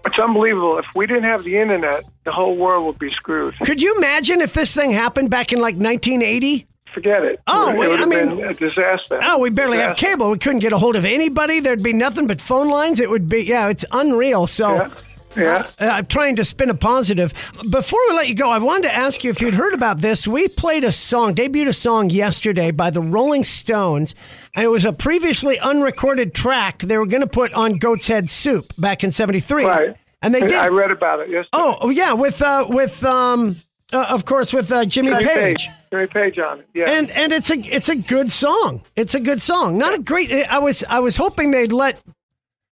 It's 0.06 0.20
unbelievable. 0.20 0.78
If 0.78 0.86
we 0.96 1.06
didn't 1.06 1.24
have 1.24 1.44
the 1.44 1.58
internet, 1.58 2.06
the 2.24 2.32
whole 2.32 2.56
world 2.56 2.86
would 2.86 3.00
be 3.00 3.10
screwed. 3.10 3.56
Could 3.66 3.82
you 3.82 3.98
imagine 3.98 4.40
if 4.40 4.54
this 4.54 4.74
thing 4.74 4.92
happened 4.92 5.30
back 5.30 5.52
in 5.52 5.60
like 5.60 5.76
1980? 5.76 6.66
Forget 6.94 7.24
it. 7.24 7.40
Oh, 7.48 7.70
it 7.70 7.78
would 7.78 7.98
I 7.98 7.98
have 8.00 8.10
mean- 8.10 8.38
been 8.38 8.50
a 8.50 8.54
disaster. 8.54 9.20
Oh, 9.22 9.38
we 9.40 9.50
barely 9.50 9.78
have 9.78 9.98
cable. 9.98 10.32
We 10.32 10.38
couldn't 10.40 10.60
get 10.60 10.74
a 10.74 10.78
hold 10.78 10.96
of 10.96 11.06
anybody. 11.06 11.60
There'd 11.60 11.84
be 11.84 11.94
nothing 11.94 12.26
but 12.28 12.42
phone 12.42 12.70
lines. 12.70 13.00
It 13.00 13.10
would 13.10 13.30
be, 13.30 13.44
yeah, 13.44 13.70
it's 13.70 13.86
unreal. 13.92 14.48
So. 14.48 14.76
Yeah. 14.76 14.90
Yeah. 15.36 15.68
Uh, 15.80 15.86
I'm 15.86 16.06
trying 16.08 16.36
to 16.38 16.44
spin 16.44 16.72
a 16.72 16.74
positive. 16.74 17.32
Before 17.70 18.00
we 18.10 18.16
let 18.16 18.28
you 18.28 18.34
go, 18.34 18.50
I 18.50 18.58
wanted 18.58 18.88
to 18.88 18.96
ask 18.96 19.24
you 19.24 19.30
if 19.30 19.40
you'd 19.40 19.54
heard 19.54 19.74
about 19.76 20.00
this. 20.00 20.28
We 20.28 20.48
played 20.48 20.84
a 20.84 20.92
song, 20.92 21.36
debuted 21.36 21.68
a 21.68 21.74
song 21.74 22.10
yesterday 22.10 22.72
by 22.72 22.90
the 22.90 23.02
Rolling 23.02 23.44
Stones, 23.44 24.16
and 24.56 24.66
it 24.66 24.70
was 24.70 24.84
a 24.84 24.94
previously 24.94 25.60
unrecorded 25.60 26.34
track 26.34 26.80
they 26.80 26.98
were 26.98 27.06
going 27.06 27.22
to 27.22 27.28
put 27.28 27.54
on 27.54 27.74
Goat's 27.78 28.08
Head 28.08 28.32
Soup 28.32 28.74
back 28.80 29.04
in 29.04 29.12
'73. 29.12 29.64
Right. 29.66 29.96
And 30.24 30.34
they 30.34 30.40
did. 30.40 30.54
I 30.54 30.70
read 30.70 30.92
about 30.92 31.20
it 31.20 31.28
yesterday. 31.30 31.50
oh, 31.54 31.78
oh, 31.82 31.90
yeah, 31.90 32.14
with 32.14 32.42
uh, 32.42 32.66
with 32.70 33.04
um, 33.04 33.58
uh, 33.94 34.06
of 34.10 34.26
course 34.26 34.54
with 34.54 34.72
uh, 34.72 34.86
Jimmy 34.86 35.14
Page. 35.14 35.70
Jimmy 35.92 36.08
Page 36.08 36.40
on 36.40 36.60
it. 36.60 36.70
Yeah. 36.74 36.90
And 36.90 37.10
and 37.12 37.32
it's 37.32 37.50
a 37.50 37.58
it's 37.58 37.90
a 37.90 37.96
good 37.96 38.32
song. 38.32 38.82
It's 38.96 39.16
a 39.16 39.20
good 39.20 39.42
song. 39.42 39.78
Not 39.78 39.94
a 39.94 40.00
great. 40.00 40.32
I 40.32 40.60
was 40.60 40.84
I 40.90 41.00
was 41.00 41.18
hoping 41.18 41.52
they'd 41.52 41.72
let 41.72 42.02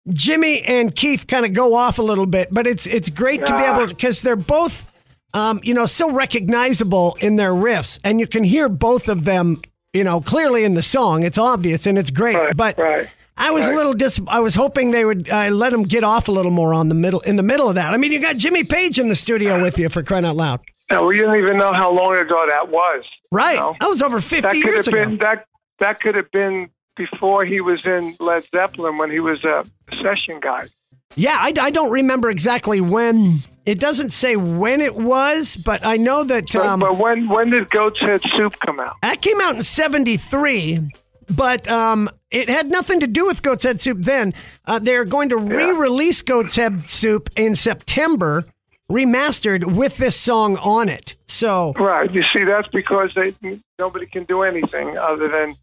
Jimmy 0.09 0.61
and 0.61 0.95
Keith 0.95 1.25
kind 1.27 1.45
of 1.45 1.53
go 1.53 1.75
off 1.75 1.97
a 1.97 2.03
little 2.03 2.25
bit, 2.25 2.49
but 2.51 2.67
it's 2.67 2.85
it's 2.85 3.09
great 3.09 3.45
to 3.45 3.55
be 3.55 3.63
able 3.63 3.87
because 3.87 4.21
they're 4.21 4.35
both, 4.35 4.85
um, 5.33 5.59
you 5.63 5.73
know, 5.73 5.85
so 5.85 6.11
recognizable 6.11 7.17
in 7.19 7.37
their 7.37 7.53
riffs, 7.53 7.99
and 8.03 8.19
you 8.19 8.27
can 8.27 8.43
hear 8.43 8.69
both 8.69 9.07
of 9.07 9.25
them, 9.25 9.61
you 9.93 10.03
know, 10.03 10.21
clearly 10.21 10.63
in 10.63 10.75
the 10.75 10.83
song. 10.83 11.23
It's 11.23 11.37
obvious 11.37 11.87
and 11.87 11.97
it's 11.97 12.11
great. 12.11 12.35
Right, 12.35 12.55
but 12.55 12.77
right, 12.77 13.07
I 13.35 13.49
was 13.51 13.65
a 13.65 13.71
little 13.71 13.93
dis. 13.93 14.21
I 14.27 14.41
was 14.41 14.53
hoping 14.53 14.91
they 14.91 15.05
would 15.05 15.27
uh, 15.29 15.49
let 15.49 15.71
them 15.71 15.83
get 15.83 16.03
off 16.03 16.27
a 16.27 16.31
little 16.31 16.51
more 16.51 16.73
on 16.73 16.89
the 16.89 16.95
middle 16.95 17.21
in 17.21 17.35
the 17.35 17.43
middle 17.43 17.67
of 17.67 17.75
that. 17.75 17.93
I 17.93 17.97
mean, 17.97 18.11
you 18.11 18.21
got 18.21 18.37
Jimmy 18.37 18.63
Page 18.63 18.99
in 18.99 19.09
the 19.09 19.15
studio 19.15 19.59
with 19.63 19.79
you 19.79 19.89
for 19.89 20.03
crying 20.03 20.25
out 20.25 20.35
loud, 20.35 20.59
No, 20.89 21.03
we 21.03 21.15
didn't 21.15 21.35
even 21.37 21.57
know 21.57 21.71
how 21.73 21.91
long 21.91 22.15
ago 22.15 22.45
that 22.47 22.69
was. 22.69 23.03
right? 23.31 23.53
you 23.53 23.59
know? 23.59 23.75
That 23.79 23.87
was 23.87 24.01
over 24.01 24.19
fifty 24.21 24.41
that 24.41 24.55
years 24.55 24.87
ago. 24.87 25.05
been 25.05 25.17
that. 25.17 25.45
That 25.79 25.99
could 25.99 26.15
have 26.15 26.31
been 26.31 26.69
before 26.95 27.43
he 27.43 27.59
was 27.59 27.81
in 27.85 28.15
Led 28.19 28.45
Zeppelin 28.45 28.97
when 28.97 29.11
he 29.11 29.19
was 29.19 29.43
a 29.43 29.65
session 30.01 30.39
guy. 30.39 30.67
Yeah, 31.15 31.37
I, 31.39 31.53
I 31.59 31.69
don't 31.71 31.91
remember 31.91 32.29
exactly 32.29 32.81
when. 32.81 33.39
It 33.65 33.79
doesn't 33.79 34.11
say 34.11 34.35
when 34.35 34.79
it 34.79 34.93
was, 34.95 35.55
but 35.55 35.83
I 35.83 35.97
know 35.97 36.23
that 36.23 36.45
But, 36.53 36.65
um, 36.65 36.79
but 36.81 36.97
when 36.97 37.27
when 37.29 37.49
did 37.49 37.69
Goat's 37.71 37.99
Head 37.99 38.21
Soup 38.37 38.53
come 38.63 38.79
out? 38.79 38.95
that 39.01 39.21
came 39.21 39.41
out 39.41 39.55
in 39.55 39.63
'73. 39.63 40.91
But 41.27 41.67
um, 41.67 42.07
it 42.29 42.49
had 42.49 42.69
nothing 42.69 42.99
to 42.99 43.07
do 43.07 43.25
with 43.25 43.41
Goat's 43.41 43.63
Head 43.63 43.81
Soup 43.81 43.97
then. 43.99 44.33
Uh, 44.65 44.77
they're 44.77 45.05
going 45.05 45.29
to 45.29 45.37
re-release 45.37 46.21
Goat's 46.21 46.55
Head 46.55 46.87
Soup 46.87 47.27
in 47.35 47.55
September, 47.55 48.45
remastered 48.91 49.75
with 49.75 49.97
this 49.97 50.15
song 50.15 50.57
on 50.57 50.89
it. 50.89 51.15
So 51.27 51.73
Right. 51.77 52.11
You 52.11 52.23
see, 52.35 52.43
that's 52.43 52.67
because 52.69 53.11
they 53.15 53.33
nobody 53.79 54.05
can 54.05 54.23
do 54.25 54.43
anything 54.43 54.97
other 54.97 55.27
than 55.27 55.53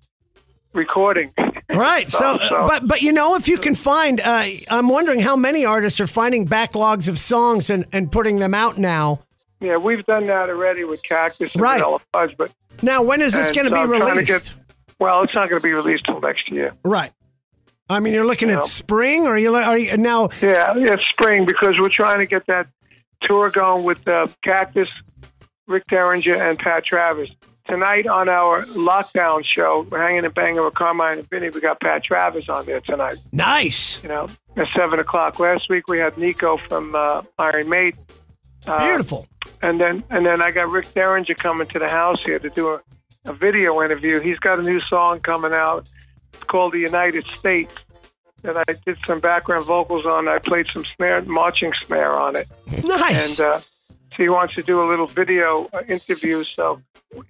recording. 0.73 1.33
Right. 1.71 2.11
So, 2.11 2.37
So- 2.37 2.39
so- 2.49 2.67
but 2.67 2.87
but 2.87 3.03
you 3.03 3.13
know, 3.13 3.37
if 3.37 3.49
you 3.49 3.59
can 3.59 3.75
find, 3.75 4.21
uh, 4.21 4.45
I'm 4.71 4.89
wondering 4.89 5.21
how 5.21 5.37
many 5.37 5.65
artists 5.65 6.01
are 6.01 6.07
finding 6.07 6.47
backlogs 6.47 7.09
of 7.09 7.19
songs 7.19 7.71
and, 7.71 7.87
and 7.93 8.11
putting 8.11 8.39
them 8.39 8.55
out 8.55 8.79
now. 8.79 9.21
Yeah, 9.61 9.77
we've 9.77 10.05
done 10.07 10.27
that 10.27 10.51
already 10.51 10.83
with 10.85 11.03
Cactus 11.05 11.53
and 11.55 11.63
Right. 11.63 11.79
Vanilla 11.79 12.01
Fudge, 12.13 12.35
but 12.37 12.51
Now, 12.83 13.03
when 13.05 13.21
is 13.21 13.33
this 13.35 13.53
going 13.53 13.67
to 13.67 13.71
be 13.71 13.77
I'm 13.77 13.89
trying 13.89 14.01
to 14.01 14.07
released? 14.21 14.49
get- 14.49 14.53
well, 14.99 15.23
it's 15.23 15.35
not 15.35 15.49
going 15.49 15.61
to 15.61 15.67
be 15.67 15.73
released 15.73 16.05
till 16.05 16.21
next 16.21 16.51
year. 16.51 16.73
Right. 16.85 17.13
I 17.89 18.01
mean, 18.01 18.13
you're 18.15 18.27
looking 18.27 18.49
Yeah. 18.49 18.59
at 18.59 18.65
spring, 18.65 19.27
or 19.27 19.37
you 19.37 19.55
are 19.55 19.79
you 19.79 19.97
now? 19.97 20.31
Yeah, 20.41 20.73
it's 20.77 21.05
spring 21.07 21.45
because 21.45 21.75
we're 21.79 21.89
trying 21.91 22.19
to 22.19 22.27
get 22.27 22.47
that 22.47 22.67
tour 23.27 23.51
going 23.51 23.85
with 23.85 24.07
uh, 24.09 24.27
Cactus, 24.45 24.89
Rick 25.67 25.85
Derringer, 25.89 26.35
and 26.37 26.59
Pat 26.59 26.85
Travers. 26.85 27.31
Tonight 27.69 28.07
on 28.09 28.29
our 28.29 28.63
lockdown 28.65 29.45
show, 29.45 29.87
we're 29.89 30.03
hanging 30.03 30.25
and 30.25 30.35
banging 30.35 30.63
with 30.65 30.75
Carmine 30.75 31.19
and 31.21 31.31
Vinny. 31.31 31.49
We 31.49 31.61
got 31.61 31.81
Pat 31.81 32.03
Travers 32.05 32.49
on 32.49 32.67
there 32.67 32.81
tonight. 32.81 33.15
Nice, 33.31 34.03
You 34.03 34.09
know, 34.09 34.29
at 34.57 34.67
seven 34.77 34.99
o'clock. 34.99 35.39
Last 35.39 35.69
week 35.71 35.87
we 35.89 35.99
had 35.99 36.19
Nicko 36.19 36.59
from 36.69 36.95
uh, 36.95 37.23
Iron 37.39 37.69
Maiden. 37.69 38.01
Uh, 38.67 38.85
beautiful. 38.85 39.27
And 39.63 39.81
then 39.81 40.03
and 40.11 40.27
then 40.27 40.43
I 40.43 40.51
got 40.51 40.71
Rick 40.71 40.93
Derringer 40.93 41.35
coming 41.35 41.69
to 41.69 41.79
the 41.79 41.89
house 41.89 42.23
here 42.25 42.39
to 42.41 42.51
do 42.51 42.69
a, 42.71 42.81
a 43.27 43.33
video 43.33 43.81
interview. 43.83 44.19
He's 44.21 44.39
got 44.39 44.59
a 44.59 44.63
new 44.63 44.81
song 44.81 45.21
coming 45.21 45.53
out. 45.53 45.89
It's 46.35 46.43
called 46.45 46.73
The 46.73 46.79
United 46.81 47.25
States. 47.37 47.73
That 48.43 48.57
I 48.57 48.73
did 48.85 48.99
some 49.07 49.21
background 49.21 49.65
vocals 49.65 50.05
on. 50.05 50.29
I 50.29 50.39
played 50.39 50.67
some 50.73 50.85
snare, 50.97 51.23
marching 51.23 51.73
snare 51.87 52.15
on 52.15 52.37
it. 52.37 52.49
Nice. 52.85 53.39
And 53.39 53.49
uh, 53.49 53.59
so 53.59 54.23
he 54.23 54.29
wants 54.29 54.55
to 54.55 54.63
do 54.63 54.83
a 54.83 54.87
little 54.89 55.07
video 55.07 55.69
uh, 55.73 55.83
interview. 55.89 56.43
So 56.43 56.83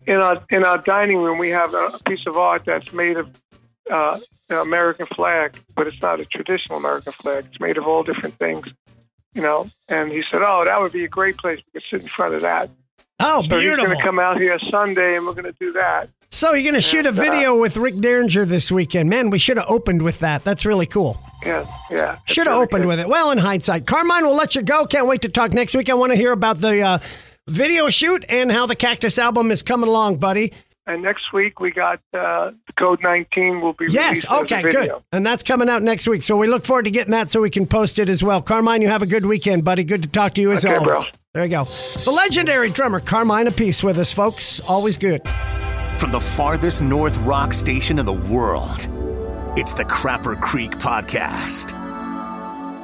in 0.07 0.17
our 0.17 0.43
in 0.51 0.65
our 0.65 0.79
dining 0.79 1.19
room, 1.19 1.39
we 1.39 1.51
have 1.51 1.75
a 1.75 1.99
piece 2.07 2.27
of 2.27 2.37
art 2.37 2.63
that's 2.65 2.93
made 2.93 3.17
of 3.17 3.29
uh, 3.91 4.19
the 4.49 4.61
American 4.61 5.07
flag, 5.07 5.59
but 5.75 5.87
it's 5.87 6.01
not 6.01 6.21
a 6.21 6.25
traditional 6.25 6.79
American 6.79 7.13
flag. 7.13 7.47
It's 7.51 7.61
made 7.61 7.77
of 7.77 7.87
all 7.87 8.03
different 8.03 8.39
things, 8.39 8.67
you 9.35 9.43
know. 9.43 9.67
And 9.89 10.11
he 10.11 10.23
said, 10.31 10.43
"Oh, 10.45 10.65
that 10.65 10.81
would 10.81 10.93
be 10.93 11.05
a 11.05 11.09
great 11.09 11.37
place. 11.37 11.61
We 11.67 11.81
could 11.81 11.89
sit 11.91 12.03
in 12.03 12.09
front 12.09 12.35
of 12.35 12.43
that." 12.43 12.71
Oh, 13.23 13.43
So 13.49 13.57
he's 13.57 13.61
beautiful. 13.65 13.87
going 13.87 13.97
to 13.99 14.03
come 14.03 14.19
out 14.19 14.37
here 14.39 14.59
Sunday, 14.71 15.17
and 15.17 15.27
we're 15.27 15.33
going 15.35 15.45
to 15.45 15.55
do 15.59 15.73
that. 15.73 16.09
so 16.31 16.53
you're 16.53 16.63
going 16.63 16.75
to 16.75 16.81
shoot 16.81 17.07
a 17.07 17.11
uh, 17.11 17.13
video 17.13 17.61
with 17.61 17.77
Rick 17.77 17.99
Derringer 18.01 18.45
this 18.45 18.71
weekend. 18.73 19.09
Man, 19.11 19.31
we 19.31 19.39
should 19.39 19.57
have 19.57 19.67
opened 19.69 20.03
with 20.03 20.19
that. 20.21 20.45
That's 20.45 20.65
really 20.65 20.87
cool. 20.87 21.19
Yeah, 21.45 21.67
yeah. 21.91 22.19
Should 22.27 22.47
have 22.47 22.55
really 22.55 22.63
opened 22.65 22.83
good. 22.85 22.89
with 22.89 23.01
it. 23.01 23.09
Well, 23.09 23.31
in 23.33 23.39
hindsight, 23.39 23.87
Carmine, 23.87 24.25
we'll 24.25 24.37
let 24.37 24.55
you 24.55 24.63
go. 24.63 24.87
Can't 24.87 25.07
wait 25.09 25.23
to 25.23 25.29
talk 25.29 25.53
next 25.53 25.75
week. 25.75 25.89
I 25.91 25.95
want 25.95 26.11
to 26.13 26.17
hear 26.17 26.33
about 26.33 26.61
the 26.61 26.81
uh, 26.83 26.99
video 27.49 27.89
shoot 27.89 28.25
and 28.29 28.51
how 28.53 28.67
the 28.67 28.77
Cactus 28.77 29.19
album 29.19 29.51
is 29.51 29.63
coming 29.63 29.89
along, 29.89 30.17
buddy. 30.19 30.53
And 30.87 31.03
next 31.03 31.33
week 31.33 31.61
we 31.61 31.71
got 31.71 32.01
uh, 32.13 32.51
Code 32.77 33.03
19 33.03 33.61
will 33.61 33.73
be 33.73 33.87
Yes. 33.89 34.25
Okay. 34.29 34.63
Good. 34.63 34.91
And 35.13 35.25
that's 35.25 35.43
coming 35.45 35.69
out 35.69 35.81
next 35.83 36.09
week. 36.09 36.23
So 36.25 36.37
we 36.37 36.49
look 36.49 36.65
forward 36.65 36.87
to 36.87 36.91
getting 36.91 37.13
that 37.13 37.31
so 37.31 37.41
we 37.41 37.51
can 37.51 37.67
post 37.69 37.99
it 38.01 38.09
as 38.09 38.23
well. 38.23 38.43
Carmine, 38.43 38.83
you 38.83 38.89
have 38.89 39.03
a 39.03 39.07
good 39.07 39.25
weekend, 39.27 39.65
buddy. 39.65 39.85
Good 39.85 40.03
to 40.03 40.09
talk 40.09 40.35
to 40.35 40.41
you 40.41 40.51
as 40.51 40.65
Okay, 40.65 40.75
always. 40.75 40.89
bro. 40.89 41.03
There 41.35 41.45
you 41.45 41.51
go. 41.51 41.65
The 41.65 42.11
legendary 42.11 42.69
drummer 42.69 43.01
Carmine 43.01 43.47
Appice 43.47 43.83
with 43.83 43.99
us, 43.99 44.13
folks. 44.13 44.61
Always 44.69 44.99
good. 44.99 45.23
From 45.97 46.11
the 46.13 46.21
farthest 46.21 46.83
north 46.83 47.17
rock 47.19 47.55
station 47.55 47.99
in 47.99 48.05
the 48.05 48.13
world, 48.13 48.87
it's 49.57 49.73
the 49.73 49.85
Crapper 49.85 50.39
Creek 50.39 50.73
Podcast. 50.73 51.73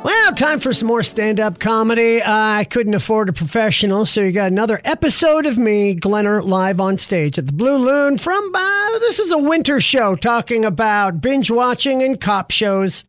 Well, 0.03 0.33
time 0.33 0.61
for 0.61 0.73
some 0.73 0.89
more 0.89 1.03
stand 1.03 1.41
up 1.41 1.59
comedy. 1.59 2.23
Uh, 2.23 2.33
I 2.33 2.65
couldn't 2.65 2.95
afford 2.95 3.29
a 3.29 3.35
professional, 3.35 4.07
so 4.07 4.23
you 4.23 4.33
got 4.33 4.51
another 4.51 4.81
episode 4.83 5.45
of 5.45 5.59
me, 5.59 5.95
Glenner, 5.95 6.43
live 6.43 6.81
on 6.81 6.97
stage 6.97 7.37
at 7.37 7.47
the 7.49 7.53
Blue 7.53 7.77
Loon 7.77 8.17
from, 8.17 8.55
uh, 8.55 8.99
this 9.01 9.19
is 9.19 9.31
a 9.31 9.37
winter 9.37 9.79
show 9.79 10.17
talking 10.17 10.65
about 10.65 11.21
binge 11.21 11.51
watching 11.51 12.03
and 12.03 12.19
cop 12.19 12.51
shows. 12.51 13.05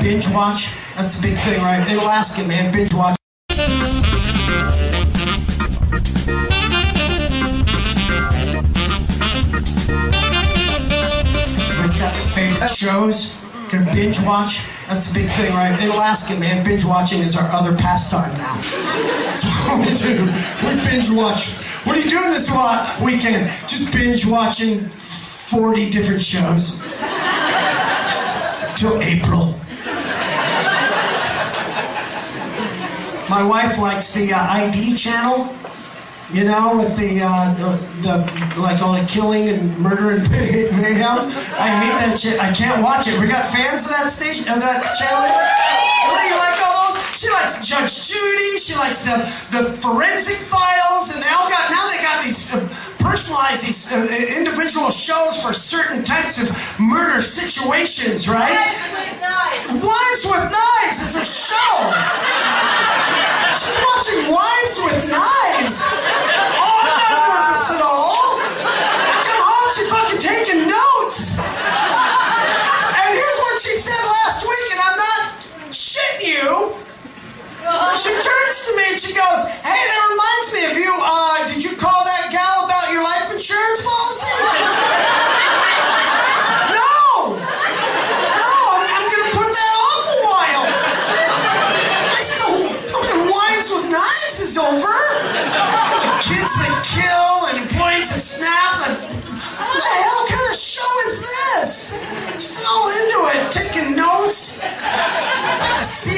Binge 0.00 0.26
watch. 0.30 0.74
That's 0.96 1.18
a 1.18 1.22
big 1.22 1.36
thing, 1.36 1.60
right? 1.60 1.86
In 1.90 1.98
Alaska, 1.98 2.48
man, 2.48 2.72
binge 2.72 2.94
watch. 2.94 3.16
Shows. 12.76 13.34
Gonna 13.72 13.90
binge 13.90 14.20
watch. 14.20 14.62
That's 14.86 15.10
a 15.10 15.14
big 15.14 15.28
thing, 15.28 15.52
right? 15.54 15.74
In 15.82 15.90
Alaska, 15.90 16.38
man, 16.38 16.64
binge 16.64 16.84
watching 16.84 17.18
is 17.20 17.36
our 17.36 17.50
other 17.50 17.74
pastime 17.76 18.30
now. 18.38 18.54
That's 19.26 19.44
what 19.66 19.80
we 19.80 19.92
do. 19.96 20.22
We 20.62 20.76
binge 20.84 21.10
watch. 21.10 21.82
What 21.84 21.96
are 21.96 22.00
you 22.00 22.08
doing 22.08 22.30
this 22.30 22.52
weekend? 23.02 23.46
Just 23.66 23.92
binge 23.92 24.26
watching 24.26 24.78
40 24.78 25.90
different 25.90 26.22
shows. 26.22 26.82
Till 28.76 29.00
April. 29.02 29.58
My 33.28 33.42
wife 33.42 33.78
likes 33.78 34.14
the 34.14 34.32
uh, 34.32 34.38
ID 34.38 34.94
channel, 34.94 35.52
you 36.34 36.44
know, 36.44 36.74
with 36.74 36.96
the, 36.98 37.22
uh, 37.22 37.54
the 37.54 37.70
the 38.02 38.14
like 38.58 38.82
all 38.82 38.92
the 38.92 39.06
killing 39.06 39.48
and 39.48 39.70
murder 39.78 40.18
and 40.18 40.24
mayhem. 40.78 41.30
I 41.54 41.68
hate 41.70 41.96
that 42.02 42.18
shit. 42.18 42.42
I 42.42 42.50
can't 42.50 42.82
watch 42.82 43.06
it. 43.06 43.14
We 43.20 43.30
got 43.30 43.46
fans 43.46 43.86
of 43.86 43.94
that 43.94 44.10
station, 44.10 44.50
of 44.50 44.58
that 44.58 44.82
channel. 44.98 45.22
What 46.10 46.18
do 46.18 46.26
you 46.26 46.38
like 46.38 46.58
all 46.66 46.86
those? 46.86 46.98
She 47.14 47.30
likes 47.30 47.62
Judge 47.62 48.10
Judy. 48.10 48.58
She 48.58 48.74
likes 48.74 49.06
the 49.06 49.22
the 49.54 49.62
forensic 49.78 50.42
files, 50.42 51.14
and 51.14 51.22
they 51.22 51.30
all 51.30 51.46
got 51.46 51.70
now 51.70 51.86
they 51.86 52.02
got 52.02 52.22
these 52.22 52.58
specialize 53.06 53.62
these 53.62 53.94
uh, 53.94 54.36
individual 54.36 54.90
shows 54.90 55.42
for 55.42 55.52
certain 55.52 56.02
types 56.02 56.42
of 56.42 56.50
murder 56.80 57.20
situations, 57.20 58.28
right? 58.28 58.50
Wives 59.70 60.26
with 60.26 60.42
Knives 60.50 60.98
is 61.00 61.14
a 61.14 61.24
show. 61.24 63.15
She's 63.52 63.78
watching 63.78 64.32
Wives 64.32 64.74
with 64.82 64.98
Knives. 65.10 65.86
Oh, 66.58 66.78
I'm 66.82 66.88
not 66.88 67.22
nervous 67.30 67.70
at 67.76 67.82
all. 67.82 68.40
I 68.42 69.16
come 69.22 69.42
home, 69.42 69.68
she's 69.74 69.90
fucking 69.90 70.20
taking 70.22 70.66
notes. 70.66 71.38
And 71.38 73.08
here's 73.14 73.38
what 73.44 73.56
she 73.60 73.76
said 73.78 74.02
last 74.06 74.46
week, 74.48 74.66
and 74.72 74.80
I'm 74.82 74.98
not 74.98 75.22
shitting 75.70 76.26
you. 76.26 76.74
She 77.98 78.12
turns 78.14 78.56
to 78.68 78.76
me 78.76 78.84
and 78.94 79.00
she 79.00 79.12
goes, 79.14 79.40
Hey, 79.66 79.74
that 79.74 80.02
reminds 80.10 80.48
me 80.54 80.60
of 80.70 80.74
you. 80.78 80.92
Uh, 80.94 81.35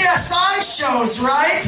CSI 0.09 0.65
shows, 0.65 1.21
right? 1.21 1.61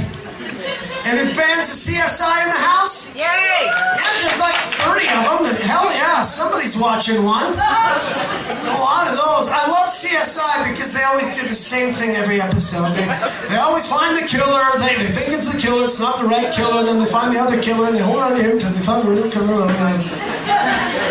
Any 1.05 1.29
fans 1.29 1.69
of 1.69 1.77
CSI 1.77 2.37
in 2.45 2.49
the 2.49 2.63
house? 2.73 3.13
Yay! 3.13 3.21
Yeah, 3.21 4.01
there's 4.25 4.41
like 4.41 4.57
30 4.81 5.05
of 5.13 5.45
them. 5.45 5.69
Hell 5.69 5.85
yeah, 5.93 6.25
somebody's 6.25 6.81
watching 6.81 7.21
one. 7.21 7.53
A 7.53 8.79
lot 8.81 9.05
of 9.05 9.13
those. 9.13 9.53
I 9.53 9.61
love 9.69 9.93
CSI 9.93 10.73
because 10.73 10.97
they 10.97 11.05
always 11.05 11.37
do 11.37 11.49
the 11.49 11.55
same 11.55 11.93
thing 11.93 12.17
every 12.17 12.41
episode. 12.41 12.89
They, 12.97 13.05
they 13.53 13.61
always 13.61 13.85
find 13.85 14.17
the 14.17 14.25
killer. 14.25 14.65
They, 14.81 14.97
they 14.97 15.13
think 15.13 15.37
it's 15.37 15.53
the 15.53 15.61
killer. 15.61 15.85
It's 15.85 16.01
not 16.01 16.17
the 16.17 16.25
right 16.25 16.49
killer. 16.49 16.81
And 16.81 16.89
then 16.89 16.99
they 16.99 17.11
find 17.13 17.37
the 17.37 17.41
other 17.41 17.61
killer 17.61 17.89
and 17.93 17.97
they 17.97 18.05
hold 18.05 18.25
on 18.25 18.37
to 18.37 18.41
him 18.41 18.57
until 18.57 18.73
they 18.73 18.81
find 18.81 19.05
the 19.05 19.13
real 19.13 19.29
killer. 19.29 19.69
Um, 19.69 20.01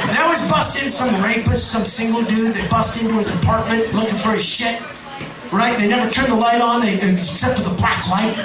they 0.10 0.18
always 0.18 0.42
bust 0.50 0.82
in 0.82 0.90
some 0.90 1.14
rapist, 1.22 1.70
some 1.70 1.86
single 1.86 2.26
dude. 2.26 2.58
They 2.58 2.66
bust 2.70 3.02
into 3.02 3.22
his 3.22 3.30
apartment 3.38 3.86
looking 3.94 4.18
for 4.18 4.34
his 4.34 4.46
shit. 4.46 4.82
Right? 5.52 5.78
They 5.80 5.88
never 5.90 6.10
turn 6.12 6.30
the 6.30 6.36
light 6.36 6.62
on, 6.62 6.82
they, 6.82 6.94
except 6.96 7.58
for 7.58 7.70
the 7.70 7.76
black 7.76 7.98
light. 8.10 8.38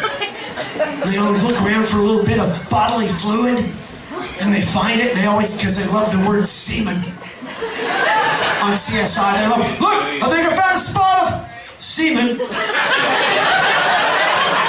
They 1.05 1.19
always 1.19 1.45
look 1.45 1.61
around 1.61 1.87
for 1.87 1.99
a 1.99 2.03
little 2.03 2.25
bit 2.25 2.39
of 2.41 2.49
bodily 2.71 3.09
fluid, 3.09 3.59
and 4.41 4.55
they 4.55 4.63
find 4.63 5.01
it. 5.01 5.15
They 5.15 5.27
always, 5.27 5.57
because 5.57 5.77
they 5.77 5.87
love 5.93 6.11
the 6.11 6.25
word 6.27 6.47
semen 6.47 6.97
on 8.65 8.73
CSI. 8.73 9.37
They 9.37 9.49
love, 9.53 9.61
look, 9.81 10.01
I 10.23 10.27
think 10.33 10.49
I 10.49 10.57
found 10.57 10.77
a 10.77 10.79
spot 10.81 11.29
of 11.29 11.45
semen. 11.77 12.39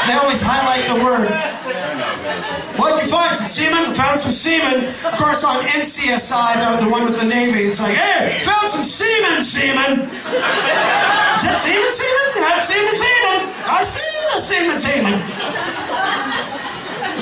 They 0.06 0.13
always 0.19 0.43
highlight 0.43 0.86
the 0.91 1.00
word. 1.04 1.32
Find? 3.10 3.36
Some 3.36 3.48
semen? 3.48 3.94
Found 3.96 4.20
some 4.20 4.32
semen. 4.32 4.86
Of 5.06 5.15
course, 5.18 5.44
on 5.44 5.62
NCSI, 5.78 6.80
the, 6.80 6.86
the 6.86 6.91
one 6.91 7.04
with 7.06 7.20
the 7.20 7.28
Navy, 7.28 7.65
it's 7.65 7.82
like, 7.82 7.96
hey, 7.96 8.44
found 8.44 8.68
some 8.70 8.84
semen, 8.84 9.41
semen. 9.41 10.06
Is 10.06 11.44
that 11.44 11.58
semen, 11.60 11.91
semen? 11.91 12.28
That's 12.36 12.68
semen, 12.70 12.96
semen. 12.96 13.38
I 13.68 13.82
see 13.84 14.15
the 14.34 14.39
semen, 14.39 14.78
semen. 14.80 15.15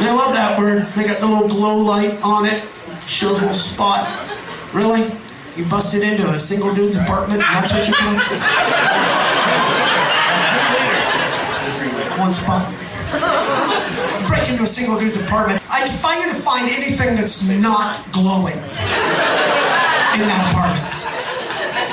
They 0.04 0.12
love 0.12 0.34
that 0.34 0.60
word. 0.60 0.86
They 0.98 1.06
got 1.06 1.20
the 1.20 1.28
little 1.28 1.48
glow 1.48 1.78
light 1.78 2.20
on 2.24 2.46
it. 2.46 2.60
Shows 3.08 3.40
a 3.40 3.48
little 3.48 3.54
spot. 3.54 4.04
Really? 4.74 5.08
You 5.56 5.64
busted 5.70 6.04
into 6.04 6.28
a 6.28 6.40
single 6.40 6.74
dude's 6.76 6.98
apartment 6.98 7.42
and 7.42 7.56
that's 7.56 7.72
what 7.72 7.88
you 7.88 7.94
do? 7.94 8.10
One 12.20 12.34
spot. 12.34 12.68
Break 14.28 14.50
into 14.50 14.64
a 14.64 14.68
single 14.68 15.00
dude's 15.00 15.22
apartment. 15.22 15.63
I 15.74 15.82
defy 15.90 16.14
you 16.22 16.30
to 16.30 16.38
find 16.38 16.70
anything 16.70 17.18
that's 17.18 17.50
not 17.50 18.06
glowing 18.14 18.62
in 20.14 20.22
that 20.30 20.46
apartment. 20.54 20.86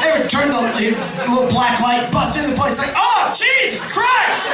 They 0.05 0.13
would 0.13 0.29
turn 0.29 0.53
the, 0.53 0.61
little 1.25 1.49
black 1.49 1.81
light, 1.81 2.13
bust 2.13 2.37
in 2.37 2.45
the 2.45 2.53
place, 2.53 2.77
like, 2.77 2.93
oh, 2.93 3.33
Jesus 3.33 3.89
Christ! 3.89 4.53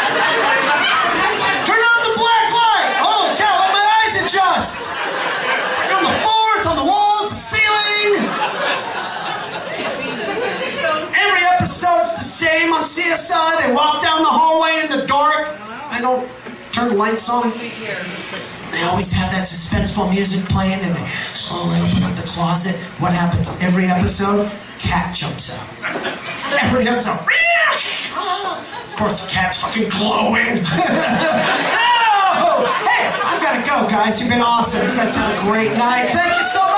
Turn 1.67 1.83
on 1.83 1.99
the 2.07 2.15
black 2.15 2.47
light! 2.55 2.91
Holy 3.03 3.35
cow, 3.35 3.51
let 3.51 3.75
my 3.75 3.83
eyes 3.99 4.15
adjust! 4.23 4.87
It's 4.87 5.79
like 5.83 5.91
on 5.91 6.07
the 6.07 6.17
floor, 6.23 6.47
it's 6.63 6.71
on 6.71 6.79
the 6.79 6.87
walls, 6.87 7.27
the 7.27 7.39
ceiling. 7.51 8.31
Every 11.19 11.43
episode's 11.51 12.15
the 12.15 12.23
same 12.31 12.71
on 12.71 12.87
CSI. 12.87 13.67
They 13.67 13.75
walk 13.75 14.07
down 14.07 14.23
the 14.23 14.31
hallway 14.31 14.87
in 14.87 14.89
the 14.95 15.03
dark. 15.11 15.51
I 15.91 15.99
don't 15.99 16.31
turn 16.71 16.95
lights 16.95 17.27
on. 17.27 17.51
They 18.77 18.85
always 18.85 19.09
have 19.17 19.33
that 19.33 19.49
suspenseful 19.49 20.13
music 20.13 20.45
playing 20.53 20.77
and 20.85 20.93
they 20.93 21.01
slowly 21.33 21.81
open 21.81 22.05
up 22.05 22.13
the 22.13 22.29
closet. 22.29 22.77
What 23.01 23.17
happens 23.17 23.57
every 23.65 23.89
episode? 23.89 24.53
Cat 24.77 25.17
jumps 25.17 25.57
out. 25.57 25.65
Every 26.61 26.85
episode. 26.85 27.17
Of 27.25 28.93
course, 29.01 29.25
the 29.25 29.33
cat's 29.33 29.65
fucking 29.65 29.89
glowing. 29.97 30.61
no! 32.37 32.69
Hey, 32.85 33.09
I've 33.25 33.41
got 33.41 33.57
to 33.57 33.65
go, 33.65 33.89
guys. 33.89 34.21
You've 34.21 34.29
been 34.29 34.45
awesome. 34.45 34.85
You 34.87 34.93
guys 34.95 35.17
have 35.17 35.25
a 35.25 35.41
great 35.49 35.73
night. 35.79 36.13
Thank 36.13 36.37
you 36.37 36.45
so 36.45 36.61
much. 36.61 36.76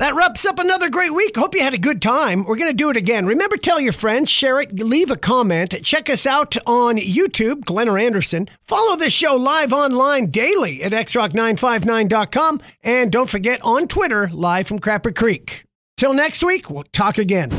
That 0.00 0.14
wraps 0.14 0.46
up 0.46 0.58
another 0.58 0.88
great 0.88 1.12
week. 1.12 1.36
Hope 1.36 1.54
you 1.54 1.60
had 1.60 1.74
a 1.74 1.78
good 1.78 2.00
time. 2.00 2.44
We're 2.44 2.56
going 2.56 2.70
to 2.70 2.74
do 2.74 2.88
it 2.88 2.96
again. 2.96 3.26
Remember, 3.26 3.58
tell 3.58 3.78
your 3.78 3.92
friends, 3.92 4.30
share 4.30 4.58
it, 4.58 4.80
leave 4.80 5.10
a 5.10 5.16
comment. 5.16 5.74
Check 5.82 6.08
us 6.08 6.24
out 6.24 6.56
on 6.66 6.96
YouTube, 6.96 7.66
Glenner 7.66 8.02
Anderson. 8.02 8.48
Follow 8.66 8.96
this 8.96 9.12
show 9.12 9.36
live 9.36 9.74
online 9.74 10.30
daily 10.30 10.82
at 10.82 10.92
xrock959.com. 10.92 12.62
And 12.82 13.12
don't 13.12 13.28
forget 13.28 13.60
on 13.62 13.88
Twitter, 13.88 14.30
live 14.32 14.66
from 14.66 14.78
Crapper 14.78 15.14
Creek. 15.14 15.66
Till 15.98 16.14
next 16.14 16.42
week, 16.42 16.70
we'll 16.70 16.84
talk 16.94 17.18
again. 17.18 17.50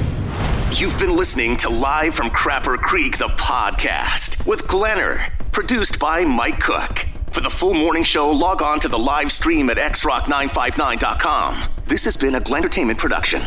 You've 0.78 0.98
been 0.98 1.16
listening 1.16 1.58
to 1.58 1.70
Live 1.70 2.16
from 2.16 2.32
Crapper 2.32 2.76
Creek, 2.76 3.20
the 3.20 3.28
podcast 3.28 4.48
with 4.48 4.64
Glenner, 4.64 5.30
produced 5.52 6.00
by 6.00 6.26
Mike 6.26 6.60
Cook. 6.60 7.06
For 7.32 7.40
the 7.40 7.50
full 7.50 7.74
morning 7.74 8.04
show, 8.04 8.30
log 8.30 8.62
on 8.62 8.82
to 8.82 8.90
the 8.90 9.00
live 9.00 9.32
stream 9.32 9.70
at 9.70 9.78
xrock959.com. 9.78 11.64
This 11.88 12.04
has 12.04 12.18
been 12.18 12.36
a 12.36 12.42
Glentertainment 12.42 12.98
production. 12.98 13.42